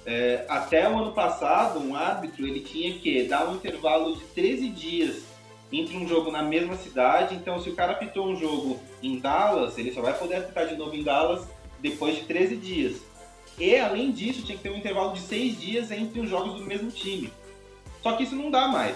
[0.06, 4.70] É, até o ano passado, um árbitro ele tinha que dar um intervalo de 13
[4.70, 5.24] dias
[5.72, 7.36] entre um jogo na mesma cidade.
[7.36, 10.76] Então, se o cara apitou um jogo em Dallas, ele só vai poder apitar de
[10.76, 11.48] novo em Dallas
[11.80, 13.02] depois de 13 dias.
[13.58, 16.66] E, além disso, tinha que ter um intervalo de 6 dias entre os jogos do
[16.66, 17.32] mesmo time.
[18.04, 18.96] Só que isso não dá mais,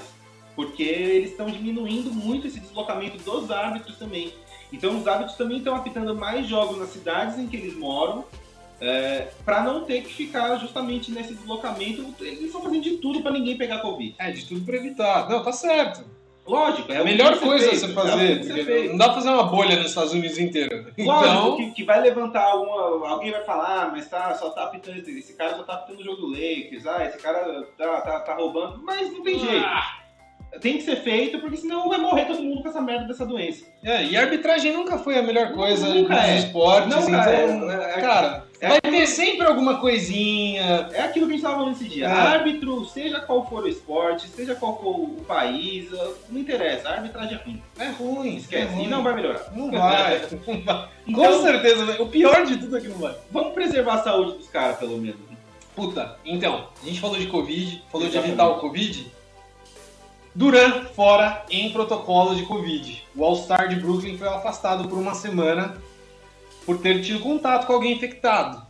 [0.55, 4.33] porque eles estão diminuindo muito esse deslocamento dos árbitros também.
[4.71, 8.23] Então, os árbitros também estão apitando mais jogos nas cidades em que eles moram,
[9.43, 12.05] para não ter que ficar justamente nesse deslocamento.
[12.21, 14.15] Eles estão fazendo de tudo para ninguém pegar Covid.
[14.19, 15.29] É, de tudo pra evitar.
[15.29, 16.03] Não, tá certo.
[16.47, 18.43] Lógico, é É a melhor ser coisa feito, você é fazer.
[18.65, 18.89] feito.
[18.89, 20.83] não dá pra fazer uma bolha nos Estados Unidos inteiro.
[20.97, 21.01] Lógico
[21.37, 23.07] Então, que, que vai levantar alguma.
[23.07, 24.97] Alguém vai falar, ah, mas tá, só tá apitando.
[24.97, 28.33] Esse cara só tá apitando o jogo do Lakers, ah, esse cara tá, tá, tá
[28.35, 28.79] roubando.
[28.83, 29.63] Mas não tem jeito.
[29.63, 29.98] Ah,
[30.61, 33.63] Tem que ser feito, porque senão vai morrer todo mundo com essa merda dessa doença.
[33.83, 36.37] é, e a arbitragem nunca foi a melhor coisa Nunca nos é.
[36.39, 36.95] esportes.
[37.05, 37.93] Nunca então, é.
[37.97, 40.89] É- cara, é vai ter sempre alguma coisinha.
[40.91, 42.05] É aquilo que a gente tava falando esse dia.
[42.07, 42.11] É.
[42.11, 45.89] Árbitro, seja qual for o esporte, seja qual for o país,
[46.29, 46.89] não interessa.
[46.89, 47.63] A arbitragem é ruim.
[47.79, 48.35] É ruim.
[48.37, 48.63] Esquece.
[48.63, 48.83] é ruim.
[48.83, 49.51] E não vai melhorar.
[49.55, 50.21] Não vai.
[50.47, 50.83] não vai.
[50.83, 51.85] Com Então- certeza.
[51.85, 51.97] vai.
[52.01, 53.15] O pior de tudo é que não vai.
[53.31, 55.19] Vamos preservar a saúde dos caras, pelo menos.
[55.75, 58.27] Puta, então, a gente falou de Covid, falou de Exatamente.
[58.41, 59.11] evitar o Covid.
[60.33, 63.03] Duran fora em protocolo de Covid.
[63.15, 65.75] O All-Star de Brooklyn foi afastado por uma semana
[66.65, 68.67] por ter tido contato com alguém infectado.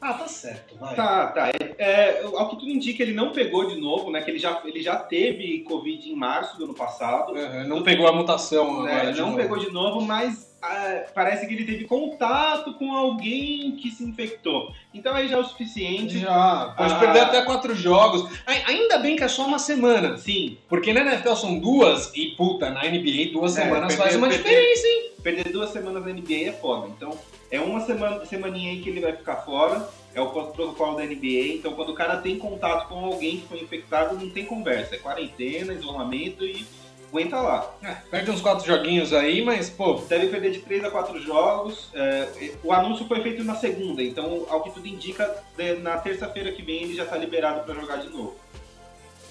[0.00, 0.94] Ah, tá certo, vai.
[0.94, 1.48] Tá, tá.
[1.48, 4.20] É, é, ao que tudo indica, ele não pegou de novo, né?
[4.20, 7.32] Que ele já, ele já teve Covid em março do ano passado.
[7.32, 9.16] Uhum, não pegou a mutação né, agora.
[9.16, 9.36] não novo.
[9.36, 14.72] pegou de novo, mas ah, parece que ele teve contato com alguém que se infectou.
[14.92, 16.18] Então aí já é o suficiente.
[16.18, 16.98] Já, pode Ah.
[16.98, 18.28] perder até quatro jogos.
[18.46, 20.18] Ai- Ainda bem que é só uma semana.
[20.18, 24.16] Sim, Porque na NFL são duas, e puta, na NBA duas É, semanas perder- faz
[24.16, 25.10] uma perder- diferença, hein?
[25.22, 26.88] perder duas semanas na NBA é foda.
[26.88, 27.16] Então
[27.50, 29.88] é uma semana, semaninha aí que ele vai ficar fora.
[30.14, 31.56] É o protocolo da NBA.
[31.56, 34.94] Então quando o cara tem contato com alguém que foi infectado, não tem conversa.
[34.94, 36.64] É quarentena, isolamento e
[37.16, 37.74] aguenta lá.
[37.82, 41.88] É, perde uns quatro joguinhos aí, mas, pô, Deve perder de 3 a 4 jogos.
[41.94, 42.28] É,
[42.62, 46.62] o anúncio foi feito na segunda, então, ao que tudo indica, de- na terça-feira que
[46.62, 48.36] vem ele já está liberado para jogar de novo.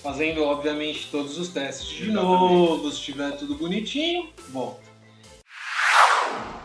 [0.02, 2.54] fazendo, obviamente, todos os testes de Exatamente.
[2.54, 4.80] novo, se tiver tudo bonitinho, volta.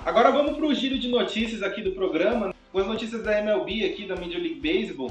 [0.04, 2.54] Agora vamos para o giro de notícias aqui do programa.
[2.70, 5.10] Com as notícias da MLB aqui, da Major League Baseball.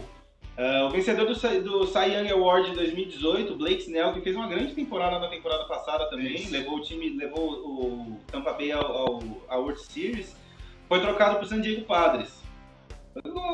[0.60, 4.46] É, o vencedor do, do Cy Young Award de 2018, Blake Snell, que fez uma
[4.46, 6.52] grande temporada na temporada passada também, Isso.
[6.52, 10.36] levou o time, levou o Tampa Bay ao, ao, ao World Series,
[10.90, 12.44] foi trocado para o San Diego Padres.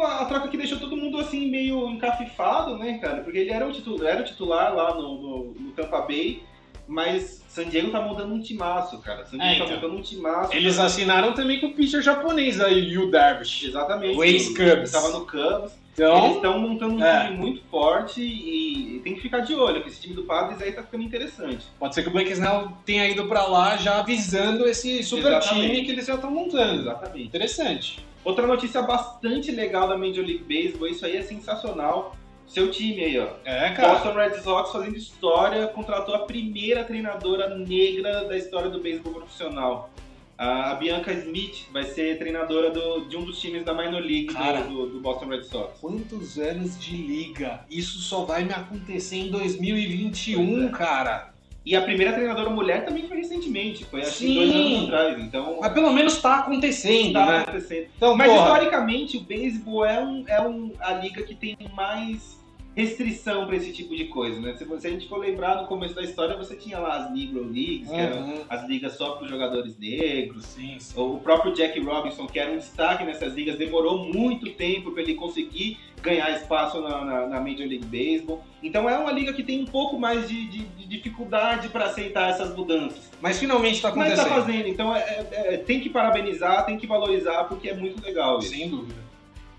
[0.04, 3.22] A troca que deixou todo mundo assim meio encafifado, né, cara?
[3.22, 6.42] Porque ele era o titular, era o titular lá no, no, no Tampa Bay,
[6.88, 9.24] mas San Diego tá montando um timaço, cara.
[9.26, 9.76] San Diego É, tá então.
[9.76, 10.56] montando um timaço.
[10.56, 13.66] Eles assinaram também com o pitcher japonês aí, Yu Darvish.
[13.66, 14.18] Exatamente.
[14.18, 14.92] O ex-Cubs.
[14.92, 15.85] Tava no Cubs.
[15.98, 17.26] Eles Então, estão montando um é.
[17.26, 20.72] time muito forte e tem que ficar de olho, porque esse time do Padres aí
[20.74, 21.66] tá ficando interessante.
[21.80, 25.68] pode ser que o Blake Snell tenha ido pra lá já avisando esse super Exatamente.
[25.72, 26.82] time que eles já estão montando.
[26.82, 27.24] Exatamente.
[27.28, 28.06] Interessante.
[28.26, 32.16] Outra notícia bastante legal da Major League Baseball, isso aí é sensacional.
[32.48, 33.28] Seu time aí, ó.
[33.46, 33.94] É, cara.
[33.94, 39.90] Boston Red Sox fazendo história, contratou a primeira treinadora negra da história do beisebol profissional.
[40.38, 44.34] A Bianca Smith vai ser treinadora do- de um dos times da Minor League do-
[44.34, 44.62] Cara.
[44.64, 45.80] do, do Boston Red Sox.
[45.80, 47.62] Quantos anos de liga?
[47.70, 50.70] Isso só vai me acontecer em 2021, Pois é.
[50.72, 51.34] cara.
[51.66, 55.20] E a primeira treinadora mulher também foi recentemente, foi acho que dois anos atrás.
[55.20, 57.38] Então, Mas pelo menos tá acontecendo, tá né?
[57.40, 57.88] acontecendo.
[57.98, 62.38] Então, Mas porra, historicamente o beisebol é, um, é um, a liga que tem mais
[62.76, 64.54] restrição para esse tipo de coisa, né?
[64.58, 67.12] Se, você- se a gente for lembrar no começo da história, você tinha lá as
[67.14, 68.42] Negro Leagues, que eram Uhum.
[68.50, 70.46] as ligas só para os jogadores negros.
[70.46, 71.00] Sim, sim.
[71.00, 75.16] O próprio Jack Robinson, que era um destaque nessas ligas, demorou muito tempo para ele
[75.16, 78.44] conseguir ganhar espaço na, na- na Major League Baseball.
[78.62, 82.30] Então é uma liga que tem um pouco mais de, de- de dificuldade para aceitar
[82.30, 83.10] essas mudanças.
[83.22, 84.30] Mas finalmente tá Mas acontecendo.
[84.36, 85.00] tá fazendo, então é-
[85.32, 88.50] é- é- tem que parabenizar, tem que valorizar, porque é muito legal isso.
[88.50, 89.00] Sem dúvida.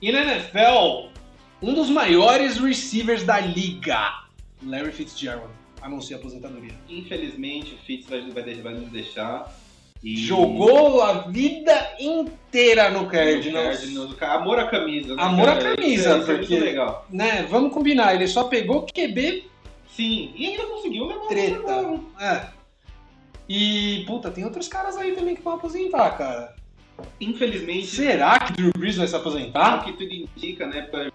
[0.00, 1.08] E na NFL,
[1.66, 4.22] um dos maiores receivers da liga,
[4.62, 5.52] Larry Fitzgerald,
[5.82, 6.72] anuncia aposentadoria.
[6.88, 9.52] Infelizmente, o Fitz vai, vai, vai nos deixar.
[10.02, 10.16] E...
[10.16, 13.80] Jogou a vida inteira no Cardinals.
[13.80, 14.22] Cardinals.
[14.22, 15.16] Amor à camisa.
[15.16, 17.06] Né, Amor à camisa, isso é, porque, é legal.
[17.10, 19.44] né, vamos combinar, ele só pegou QB
[19.88, 22.00] Sim, e ainda conseguiu levar treta.
[22.20, 22.46] É.
[23.48, 26.54] E, puta, tem outros caras aí também que vão aposentar, cara.
[27.20, 29.84] Infelizmente, Será que Drew Brees vai se o aposentar?
[29.84, 30.82] que tudo indica, né?
[30.82, 31.10] pra-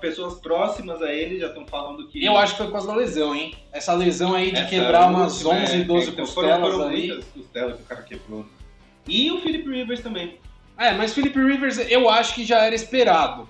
[0.00, 2.24] Pessoas próximas a ele já estão falando que.
[2.24, 3.54] Eu acho que foi por causa da lesão, hein?
[3.72, 6.88] Essa lesão aí de Essa quebrar umas última, 11, é, 12 então, foram- costelas foram
[6.88, 7.06] aí.
[7.08, 8.46] muitas costelas que o cara quebrou.
[9.08, 10.38] E o Philip Rivers também.
[10.76, 13.48] É, mas Philip Rivers eu acho que já era esperado.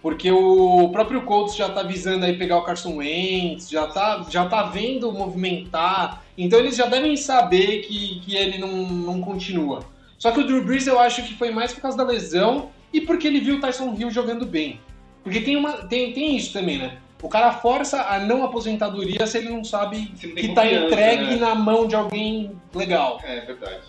[0.00, 4.46] Porque o próprio Colts já tá visando aí pegar o Carson Wentz, já tá, já
[4.48, 6.24] tá vendo movimentar.
[6.36, 9.84] Então eles já devem saber que, que ele não, não continua.
[10.22, 13.00] Só que o Drew Brees eu acho que foi mais por causa da lesão e
[13.00, 14.80] porque ele viu o Tyson Hill jogando bem.
[15.24, 16.98] Porque tem, uma, tem, tem isso também, né?
[17.20, 21.36] O cara força a não aposentadoria se ele não sabe não que tá entregue né?
[21.38, 23.18] na mão de alguém legal.
[23.24, 23.82] É verdade.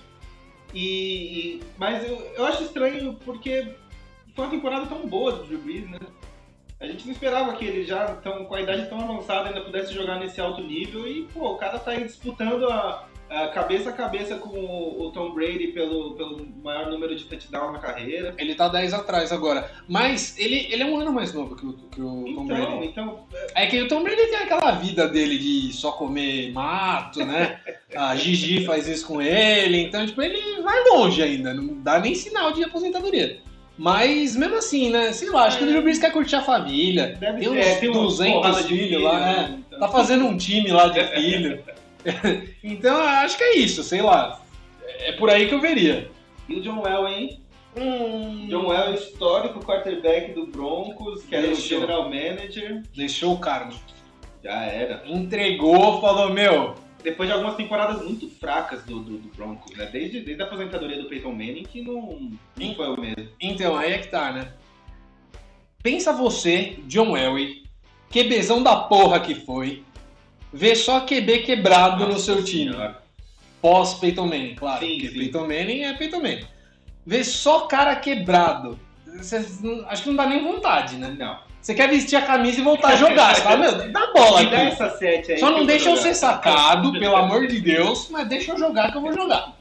[0.74, 3.68] E, e- mas eu, eu acho estranho porque
[4.36, 6.00] foi uma temporada tão boa do Drew Brees, né?
[6.80, 9.94] A gente não esperava que ele já tão, com a idade tão avançada ainda pudesse
[9.94, 13.08] jogar nesse alto nível e pô, o cara tá aí disputando a
[13.54, 18.34] cabeça a cabeça com o, Tom Brady pelo, pelo maior número de touchdown na carreira.
[18.38, 19.72] Ele tá 10 atrás agora.
[19.88, 22.86] Mas ele, ele é um ano mais novo que o, que o Tom Então, Brady.
[22.86, 23.26] então
[23.56, 27.60] É que o Tom Brady tem aquela vida dele de só comer mato, né?
[27.96, 32.16] A Gigi faz isso com ele, então, tipo, ele vai longe ainda, não dá nem
[32.16, 33.40] sinal de aposentadoria.
[33.78, 35.12] Mas, mesmo assim, né?
[35.12, 37.18] Sei lá, acho que o Drew Brees quer curtir a família.
[37.20, 39.50] deve Tem uns é, tem uma 200 porrada de filhos filho, lá, né?
[39.50, 39.60] é.
[39.68, 41.64] Então, Tá fazendo um time lá de filho.
[42.64, 44.42] então, acho que é isso, sei lá.
[45.00, 46.10] É por aí que eu veria.
[46.48, 47.40] E o John Elway, hein?
[47.76, 51.80] Hum, John Elway, histórico quarterback do Broncos, que era o Deixou.
[51.80, 52.84] general manager.
[52.96, 53.74] deixou o cargo.
[54.44, 55.04] Já era.
[55.06, 59.90] Entregou, falou, meu, depois de algumas temporadas muito fracas do, do, do Broncos, né?
[59.92, 63.30] Desde, desde a aposentadoria do Peyton Manning, que não, não foi o mesmo.
[63.40, 64.54] Então, aí é que tá, né?
[65.82, 67.64] Pensa você, John Elway,
[68.10, 69.84] QBzão da porra que foi,
[70.54, 72.72] vê só QB quebrado no seu time.
[72.72, 73.02] Senhora.
[73.62, 74.86] Pós Peyton Manning, claro.
[74.86, 75.20] Sim, porque sim.
[75.20, 76.46] Peyton Manning é Peyton Manning.
[77.06, 78.80] Vê só cara quebrado.
[79.62, 81.16] Não- acho que não dá nem vontade, né?
[81.18, 81.40] Não.
[81.62, 83.36] Você quer vestir a camisa e voltar a jogar.
[83.36, 84.54] Você fala, meu, dá bola aqui.
[84.54, 85.40] essa sete aí.
[85.40, 86.10] Só não deixa eu jogar.
[86.10, 89.58] ser sacado, pelo amor de Deus, mas deixa eu jogar que eu vou jogar.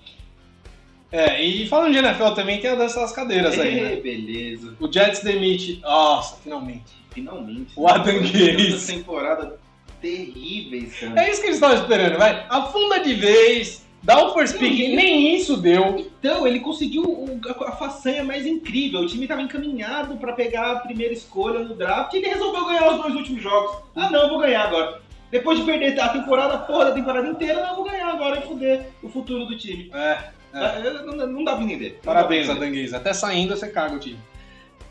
[1.12, 3.96] É, e falando de NFL também tem a das cadeiras aí, né?
[4.02, 4.74] Beleza.
[4.80, 5.78] O Jets demite.
[5.80, 6.90] Nossa, finalmente.
[7.10, 7.72] Finalmente.
[7.76, 9.61] O Adam duas temporadas
[10.02, 11.22] terríveis, cara.
[11.24, 12.44] É isso que eles estavam esperando, vai.
[12.50, 14.96] Afunda de vez, dá o first pick, Sim.
[14.96, 16.10] nem isso deu.
[16.18, 19.00] Então, ele conseguiu a, a façanha mais incrível.
[19.00, 22.90] O time estava encaminhado para pegar a primeira escolha no draft e ele resolveu ganhar
[22.90, 23.76] os dois últimos jogos.
[23.96, 25.00] Ah, não, eu vou ganhar agora.
[25.30, 28.46] Depois de perder a temporada, porra, da temporada inteira, não, eu vou ganhar agora e
[28.46, 29.90] fuder o futuro do time.
[29.94, 30.18] É,
[30.52, 31.98] Ah, eu- Não, não dá pra entender.
[32.04, 32.94] Parabéns, Gaze.
[32.94, 34.18] Até saindo você caga o time.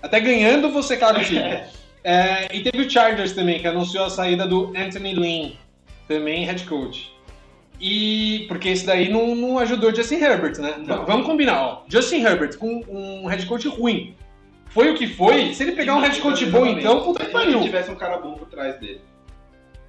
[0.02, 1.40] Até ganhando você caga o time.
[2.04, 5.52] É, e teve o Chargers também, que anunciou a saída do Anthony Lynn,
[6.08, 7.12] também head coach.
[7.80, 10.76] E porque esse daí não, não ajudou o Justin Herbert, né?
[10.86, 11.06] Não.
[11.06, 11.84] Vamos combinar, ó.
[11.88, 14.16] Justin Herbert com um head coach ruim.
[14.68, 15.54] Foi o que foi.
[15.54, 17.62] Se ele pegar um head coach bom, então, puta que Se pariu.
[17.62, 19.02] tivesse um cara bom por trás dele.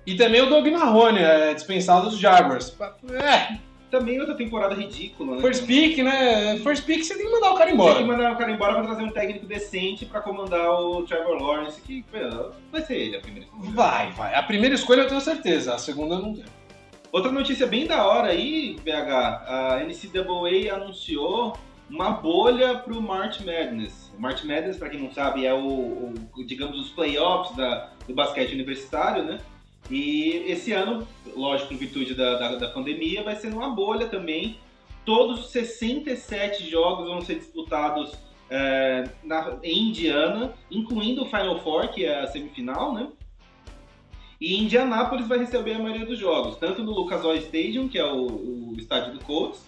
[0.06, 2.76] E também o Doug Marrone, é, dispensado dos Jaguars.
[3.12, 3.58] É,
[3.92, 5.42] Também outra temporada ridícula, né?
[5.42, 6.56] first pick, né?
[6.60, 8.00] First pick você tem que mandar o cara Tem que embora.
[8.00, 12.02] mandar o cara embora pra trazer um técnico decente pra comandar o Trevor Lawrence, que
[12.72, 13.70] vai ser ele a primeira escolha.
[13.72, 14.34] Vai, vai.
[14.34, 16.46] A primeira escolha eu tenho certeza, a segunda eu não tenho.
[17.12, 19.10] Outra notícia bem da hora aí, BH,
[19.46, 21.54] a NCAA anunciou
[21.90, 24.10] uma bolha pro March Madness.
[24.16, 28.14] O March Madness, pra quem não sabe, é o, o, digamos, os playoffs da, do
[28.14, 29.38] basquete universitário, né?
[29.92, 34.56] E esse ano, lógico, em virtude da, da, da pandemia, vai ser numa bolha também.
[35.04, 38.14] Todos os 67 jogos vão ser disputados
[38.48, 43.08] é, na, em Indiana, incluindo o Final Four, que é a semifinal, né?
[44.40, 48.04] E Indianápolis vai receber a maioria dos jogos, tanto no Lucas Oil Stadium, que é
[48.04, 49.62] o, o estádio do Colts,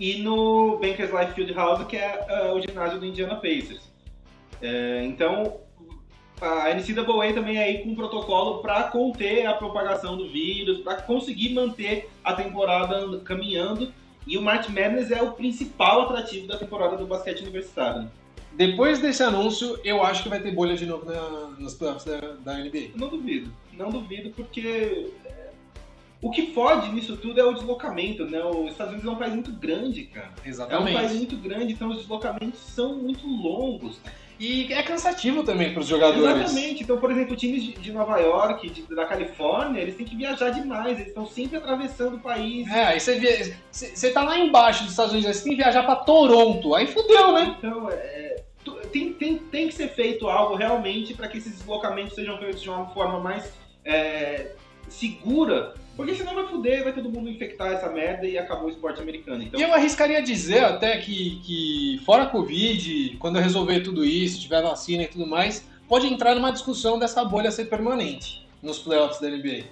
[0.00, 3.88] e no Bankers Life Field House, que é ah, o ginásio do Indiana Pacers.
[4.60, 5.60] É, então,
[6.40, 11.02] a NCAA também é aí com um protocolo para conter a propagação do vírus, para
[11.02, 13.92] conseguir manter a temporada and- caminhando.
[14.26, 18.10] E o March Madness é o principal atrativo da temporada do basquete universitário.
[18.52, 22.18] Depois desse anúncio, eu acho que vai ter bolha de novo na, nos playoffs da,
[22.34, 22.90] da NBA.
[22.96, 25.50] Não duvido, não duvido, porque é,
[26.20, 28.42] O que fode nisso tudo é o deslocamento, né?
[28.44, 30.32] Os Estados Unidos é um país muito grande, cara.
[30.44, 30.88] Exatamente.
[30.88, 33.98] É um país muito grande, então os deslocamentos são muito longos.
[34.40, 36.44] E é cansativo também para os jogadores.
[36.44, 36.82] Exatamente.
[36.82, 40.96] Então, por exemplo, times de, Nova York, de, da Califórnia, eles têm que viajar demais.
[40.96, 42.66] Eles estão sempre atravessando o país.
[42.68, 43.54] É, aí você, via...
[43.70, 46.74] você tá lá embaixo dos Estados Unidos, aí você tem que viajar para Toronto.
[46.74, 47.54] Aí fudeu, né?
[47.58, 48.36] Então, é,
[48.90, 52.70] tem, tem, tem que ser feito algo realmente para que esses deslocamentos sejam feitos de
[52.70, 53.52] uma forma mais
[53.84, 54.52] é,
[54.90, 59.00] segura, porque senão vai fuder, vai todo mundo infectar essa merda e acabou o esporte
[59.00, 59.42] americano.
[59.42, 59.58] Então...
[59.58, 64.40] E eu arriscaria dizer até que, que fora a Covid, quando eu resolver tudo isso,
[64.40, 69.20] tiver vacina e tudo mais, pode entrar numa discussão dessa bolha ser permanente nos playoffs
[69.20, 69.64] da NBA.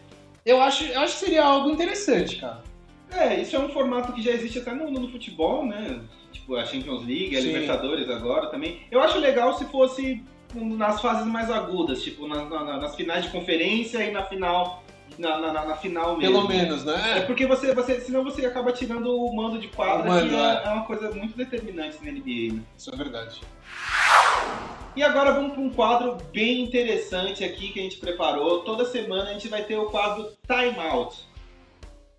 [0.44, 2.62] Eu acho, eu acho que seria algo interessante, cara.
[3.10, 6.00] É, isso é um formato que já existe até no, no futebol, né?
[6.30, 7.48] Tipo, a Champions League, a Sim.
[7.48, 8.80] Libertadores agora também.
[8.90, 10.22] Eu acho legal se fosse
[10.54, 14.82] nas fases mais agudas, tipo, na, na, nas finais de conferência e na final
[15.18, 16.34] na, na, na, final mesmo.
[16.34, 17.18] Pelo menos, né?
[17.18, 20.38] É porque você, você, senão você acaba tirando o mando de quadra, mando, que é,
[20.38, 20.62] é.
[20.64, 22.54] é, uma coisa muito determinante na NBA.
[22.54, 22.62] Né?
[22.76, 23.40] Isso é verdade.
[24.96, 28.60] E agora vamos para um quadro bem interessante aqui que a gente preparou.
[28.60, 31.28] Toda semana a gente vai ter o quadro Time Out.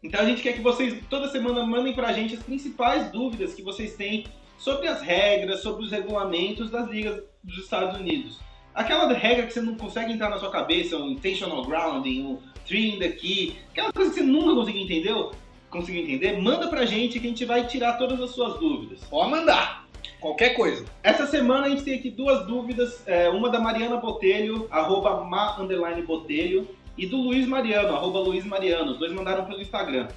[0.02, 3.54] Então a gente quer que vocês toda semana mandem para a gente as principais dúvidas
[3.54, 4.26] que vocês têm
[4.58, 8.40] sobre as regras, sobre os regulamentos das ligas dos Estados Unidos.
[8.74, 12.40] Aquela regra que você não consegue entrar na sua cabeça, um intentional grounding, um
[12.70, 15.30] the key, aquela coisa que você nunca conseguiu entender,
[15.70, 19.04] conseguiu entender, manda pra gente que a gente vai tirar todas as suas dúvidas.
[19.10, 19.88] Pode mandar.
[20.20, 20.86] Qualquer coisa.
[21.02, 25.58] Essa semana a gente tem aqui duas dúvidas, é, uma da Mariana Botelho, arroba ma,
[26.06, 26.68] Botelho,
[26.98, 28.92] e do Luiz Mariano, arroba Luiz Mariano.
[28.92, 30.10] Os dois mandaram pelo Instagram.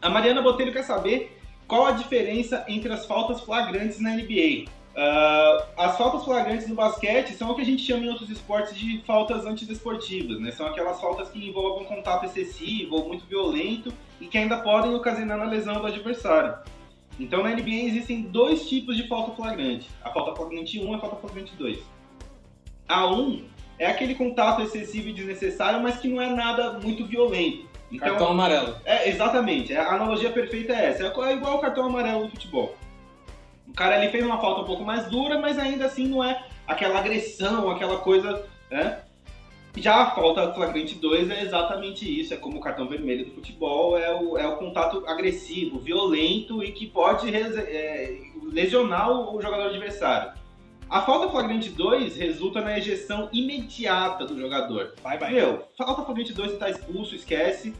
[0.00, 4.68] A Mariana Botelho quer saber qual a diferença entre as faltas flagrantes na NBA.
[4.92, 8.76] Uh, as faltas flagrantes no basquete são o que a gente chama em outros esportes
[8.76, 10.50] de faltas antidesportivas, né?
[10.50, 15.40] São aquelas faltas que envolvem contato excessivo ou muito violento e que ainda podem ocasionar
[15.40, 16.56] a lesão do adversário.
[17.18, 20.98] Então na NBA existem dois tipos de falta flagrante: a falta flagrante 1 e a
[20.98, 21.78] falta flagrante 2.
[22.86, 23.44] A 1
[23.78, 27.66] é aquele contato excessivo e desnecessário, mas que não é nada muito violento.
[27.90, 28.76] Então, cartão amarelo.
[28.84, 29.74] É, exatamente.
[29.74, 31.04] A analogia perfeita é essa.
[31.04, 32.74] É igual o cartão amarelo do futebol.
[33.72, 36.44] O cara ali fez uma falta um pouco mais dura, mas ainda assim não é
[36.66, 39.00] aquela agressão, aquela coisa, né?
[39.78, 43.96] Já a falta flagrante 2 é exatamente isso, é como o cartão vermelho do futebol,
[43.96, 48.18] é o, é o contato agressivo, violento e que pode é,
[48.52, 50.32] lesionar o, o jogador adversário.
[50.90, 54.92] A falta flagrante 2 resulta na ejeção imediata do jogador.
[55.02, 55.32] Vai, vai.
[55.32, 57.74] Meu, falta flagrante 2 você tá expulso, esquece.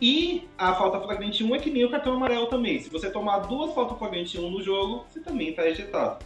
[0.00, 2.78] E a falta flagrante 1 é que nem o cartão amarelo também.
[2.78, 6.22] Se você tomar duas faltas flagrante 1 no jogo, você também está ejetado.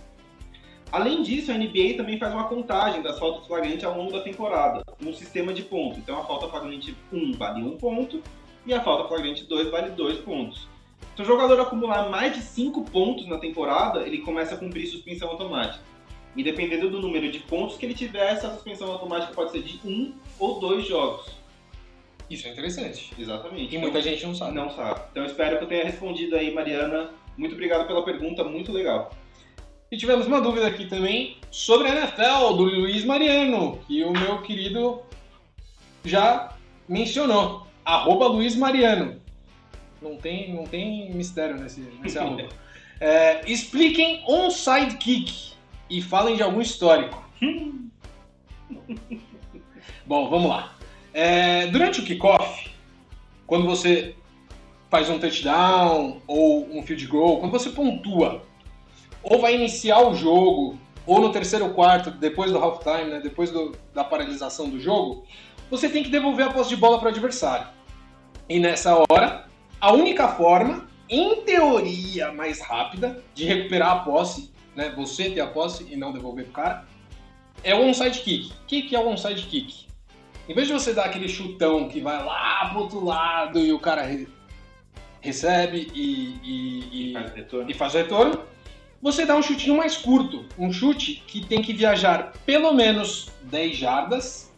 [0.91, 4.83] Além disso, a NBA também faz uma contagem das faltas flagrantes ao longo da temporada,
[5.01, 5.99] num sistema de pontos.
[5.99, 8.21] Então a falta flagrante 1 vale 1 ponto
[8.67, 10.69] e a falta flagrante 2 vale 2 pontos.
[11.15, 15.29] Se o jogador acumular mais de 5 pontos na temporada, ele começa a cumprir suspensão
[15.29, 15.85] automática.
[16.35, 19.81] E dependendo do número de pontos que ele tiver, essa suspensão automática pode ser de
[19.85, 21.40] 1 ou 2 jogos.
[22.31, 23.13] Isso é interessante.
[23.19, 23.75] Exatamente.
[23.75, 24.55] E muita então, gente não sabe.
[24.55, 25.01] Não sabe.
[25.11, 27.11] Então espero que eu tenha respondido aí, Mariana.
[27.37, 29.11] Muito obrigado pela pergunta, muito legal.
[29.91, 34.41] E tivemos uma dúvida aqui também sobre a NFL, do Luiz Mariano, que o meu
[34.43, 35.03] querido
[36.05, 36.55] já
[36.89, 37.67] mencionou.
[37.85, 39.21] Arroba Luiz Mariano.
[40.01, 42.49] Não tem, não tem mistério nesse, nesse arroba.
[43.01, 45.55] É, expliquem onside kick
[45.89, 47.29] e falem de algum histórico.
[50.07, 50.77] Bom, vamos lá.
[51.13, 52.71] É, durante o kickoff,
[53.47, 54.15] quando você
[54.89, 58.43] faz um touchdown ou um field goal, quando você pontua,
[59.23, 63.77] ou vai iniciar o jogo, ou no terceiro quarto, depois do halftime, né, depois do,
[63.95, 65.25] da paralisação do jogo,
[65.71, 67.69] você tem que devolver a posse de bola para o adversário.
[68.49, 69.49] E nessa hora,
[69.81, 75.47] a única forma, em teoria mais rápida, de recuperar a posse, né, você ter a
[75.47, 76.89] posse e não devolver para o cara,
[77.63, 78.53] é o onside kick.
[78.53, 79.90] O que, que é o onside kick?
[80.51, 83.79] Em vez de você dar aquele chutão que vai lá pro outro lado e o
[83.79, 84.27] cara re
[85.21, 87.33] recebe e, e, e, faz
[87.69, 88.43] e faz retorno,
[89.01, 90.45] você dá um chutinho mais curto.
[90.59, 94.53] Um chute que tem que viajar pelo menos 10 jardas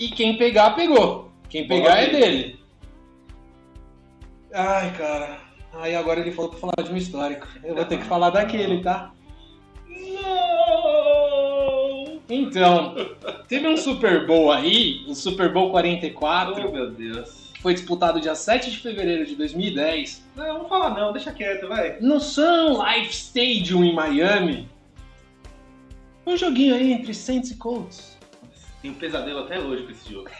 [0.00, 1.30] e quem pegar, pegou.
[1.48, 2.60] Quem pegar é dele.
[4.52, 5.38] Ai, cara.
[5.74, 7.46] Aí agora ele falou pra falar de um histórico.
[7.62, 9.12] Eu vou ter que falar daquele, tá?
[12.28, 12.94] Então,
[13.48, 16.68] teve um Super Bowl aí, o Super Bowl 44.
[16.68, 17.52] Oh, meu Deus.
[17.54, 20.24] Que foi disputado dia 7 de fevereiro de 2010.
[20.36, 21.98] Não, não fala não, deixa quieto, vai.
[22.00, 24.68] No Sun Life Stadium em Miami.
[26.26, 28.18] Um joguinho aí entre Saints e Colts.
[28.82, 30.30] Tem um pesadelo até hoje com esse jogo.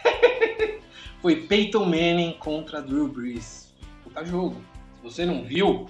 [1.21, 3.73] foi Peyton Manning contra Drew Brees.
[4.03, 4.55] Puta jogo.
[4.97, 5.87] Se você não viu,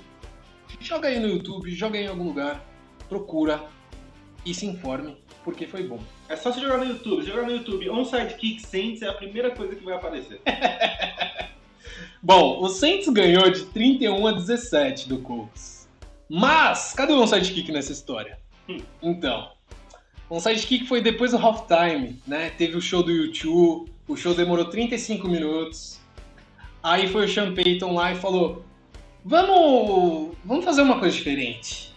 [0.79, 2.63] joga aí no YouTube, joga aí em algum lugar,
[3.09, 3.61] procura
[4.45, 5.99] e se informe, porque foi bom.
[6.27, 7.25] É só você jogar no YouTube.
[7.25, 10.41] Jogar no YouTube Onside Kick Saints é a primeira coisa que vai aparecer.
[12.21, 15.87] Bom, o Saints ganhou de 31 a 17 do Colts.
[16.29, 18.37] Mas, cadê o onside kick nessa história?
[18.67, 18.81] Hum.
[19.01, 19.51] Então,
[20.29, 22.49] onside kick foi depois do halftime, né?
[22.51, 25.99] Teve o show do YouTube, o show demorou 35 minutos.
[26.83, 28.63] Aí foi o Sean Payton lá e falou:
[29.23, 31.88] "Vamos, vamos fazer uma coisa diferente."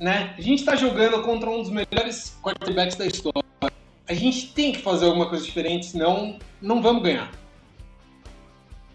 [0.00, 0.34] Né?
[0.36, 3.44] A gente tá jogando contra um dos melhores quarterbacks da história.
[4.08, 7.30] A gente tem que fazer alguma coisa diferente, senão não vamos ganhar.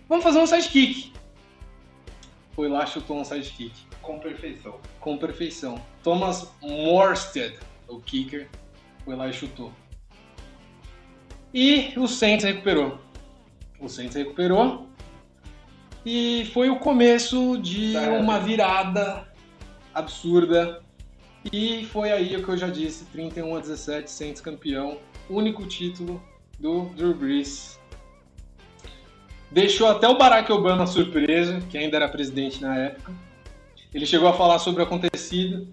[0.10, 1.14] Vamos fazer um sidekick.
[2.54, 3.74] Foi lá, chutou um sidekick.
[4.02, 4.80] Com perfeição.
[5.00, 5.80] Com perfeição.
[6.04, 8.50] Thomas Morstead, o kicker,
[9.04, 9.72] foi lá e chutou.
[11.54, 13.00] E o Saints recuperou.
[13.80, 14.88] O Saints recuperou.
[16.06, 18.10] E foi o começo de Tá.
[18.12, 19.28] uma virada
[19.94, 20.84] absurda.
[21.52, 24.98] E foi aí o que eu já disse, 31 a 17, Saints campeão.
[25.30, 26.22] Único título
[26.60, 27.80] do Drew Brees.
[29.52, 33.14] Deixou até o Barack Obama surpreso, que ainda era presidente na época.
[33.94, 35.68] Ele chegou a falar sobre o acontecido.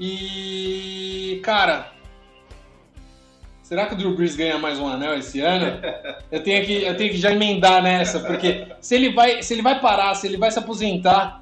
[0.00, 1.92] E, cara,
[3.62, 5.80] será que o Drew Brees ganha mais um anel esse ano?
[6.30, 9.62] Eu tenho que, eu tenho que já emendar nessa, porque se ele vai, se ele
[9.62, 11.40] vai parar, se ele vai se aposentar,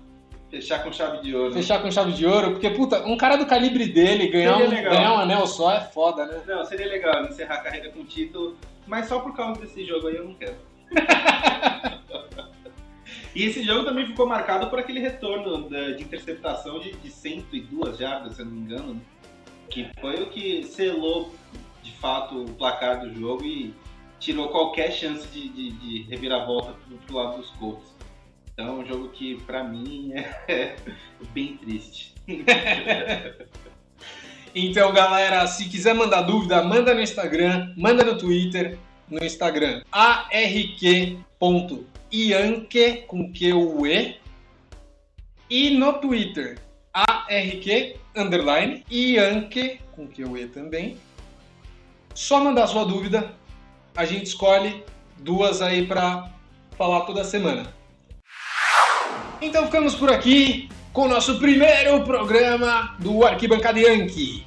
[0.55, 1.53] Fechar com chave de ouro.
[1.53, 5.15] fechar com chave de ouro, porque puta, um cara do calibre dele ganhar um, ganhar
[5.15, 6.43] um anel só é foda, né?
[6.47, 10.15] Não, seria legal encerrar a carreira com título, mas só por causa desse jogo aí
[10.17, 10.55] eu não quero.
[13.35, 17.99] e esse jogo também ficou marcado por aquele retorno da- de interceptação de, de 102
[17.99, 19.01] jardas, se eu não me engano, né?
[19.69, 21.35] que foi o que selou
[21.83, 23.75] de fato o placar do jogo e
[24.21, 27.94] tirou qualquer chance de, de, de reviravolta pro, pro lado dos Colts.
[28.55, 30.77] Então é um jogo que pra mim é
[31.35, 32.15] bem triste.
[34.57, 38.79] Então, galera, se quiser mandar dúvida, manda no Instagram, manda no Twitter,
[39.11, 41.25] no Instagram arq.ianque
[43.09, 44.17] com Q U E
[45.71, 46.61] no Twitter
[46.93, 50.97] arq underline ianque com Q U E também.
[52.15, 53.35] Só mandar sua dúvida,
[53.97, 54.85] a gente escolhe
[55.19, 56.31] duas aí pra
[56.79, 57.75] falar toda semana.
[59.41, 64.47] Então ficamos por aqui com o nosso primeiro programa do Arquibancada Yankee.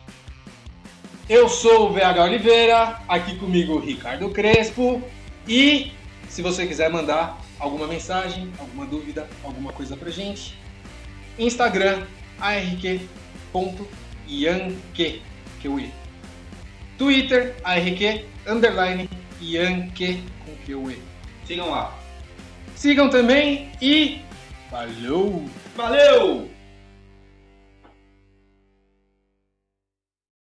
[1.30, 5.02] Eu sou o VH Oliveira, aqui comigo o Ricardo Crespo
[5.48, 5.92] e
[6.30, 10.58] se você quiser mandar alguma mensagem, alguma dúvida, alguma coisa pra gente,
[11.38, 12.04] Instagram
[12.40, 13.22] arq.ianque,
[15.60, 15.82] que eu.
[16.98, 19.10] Twitter arq underline
[20.46, 20.94] com que eu.
[21.46, 21.94] Sigam lá.
[22.76, 24.22] Sigam também e
[24.70, 25.45] falou!
[25.76, 26.57] Valeu!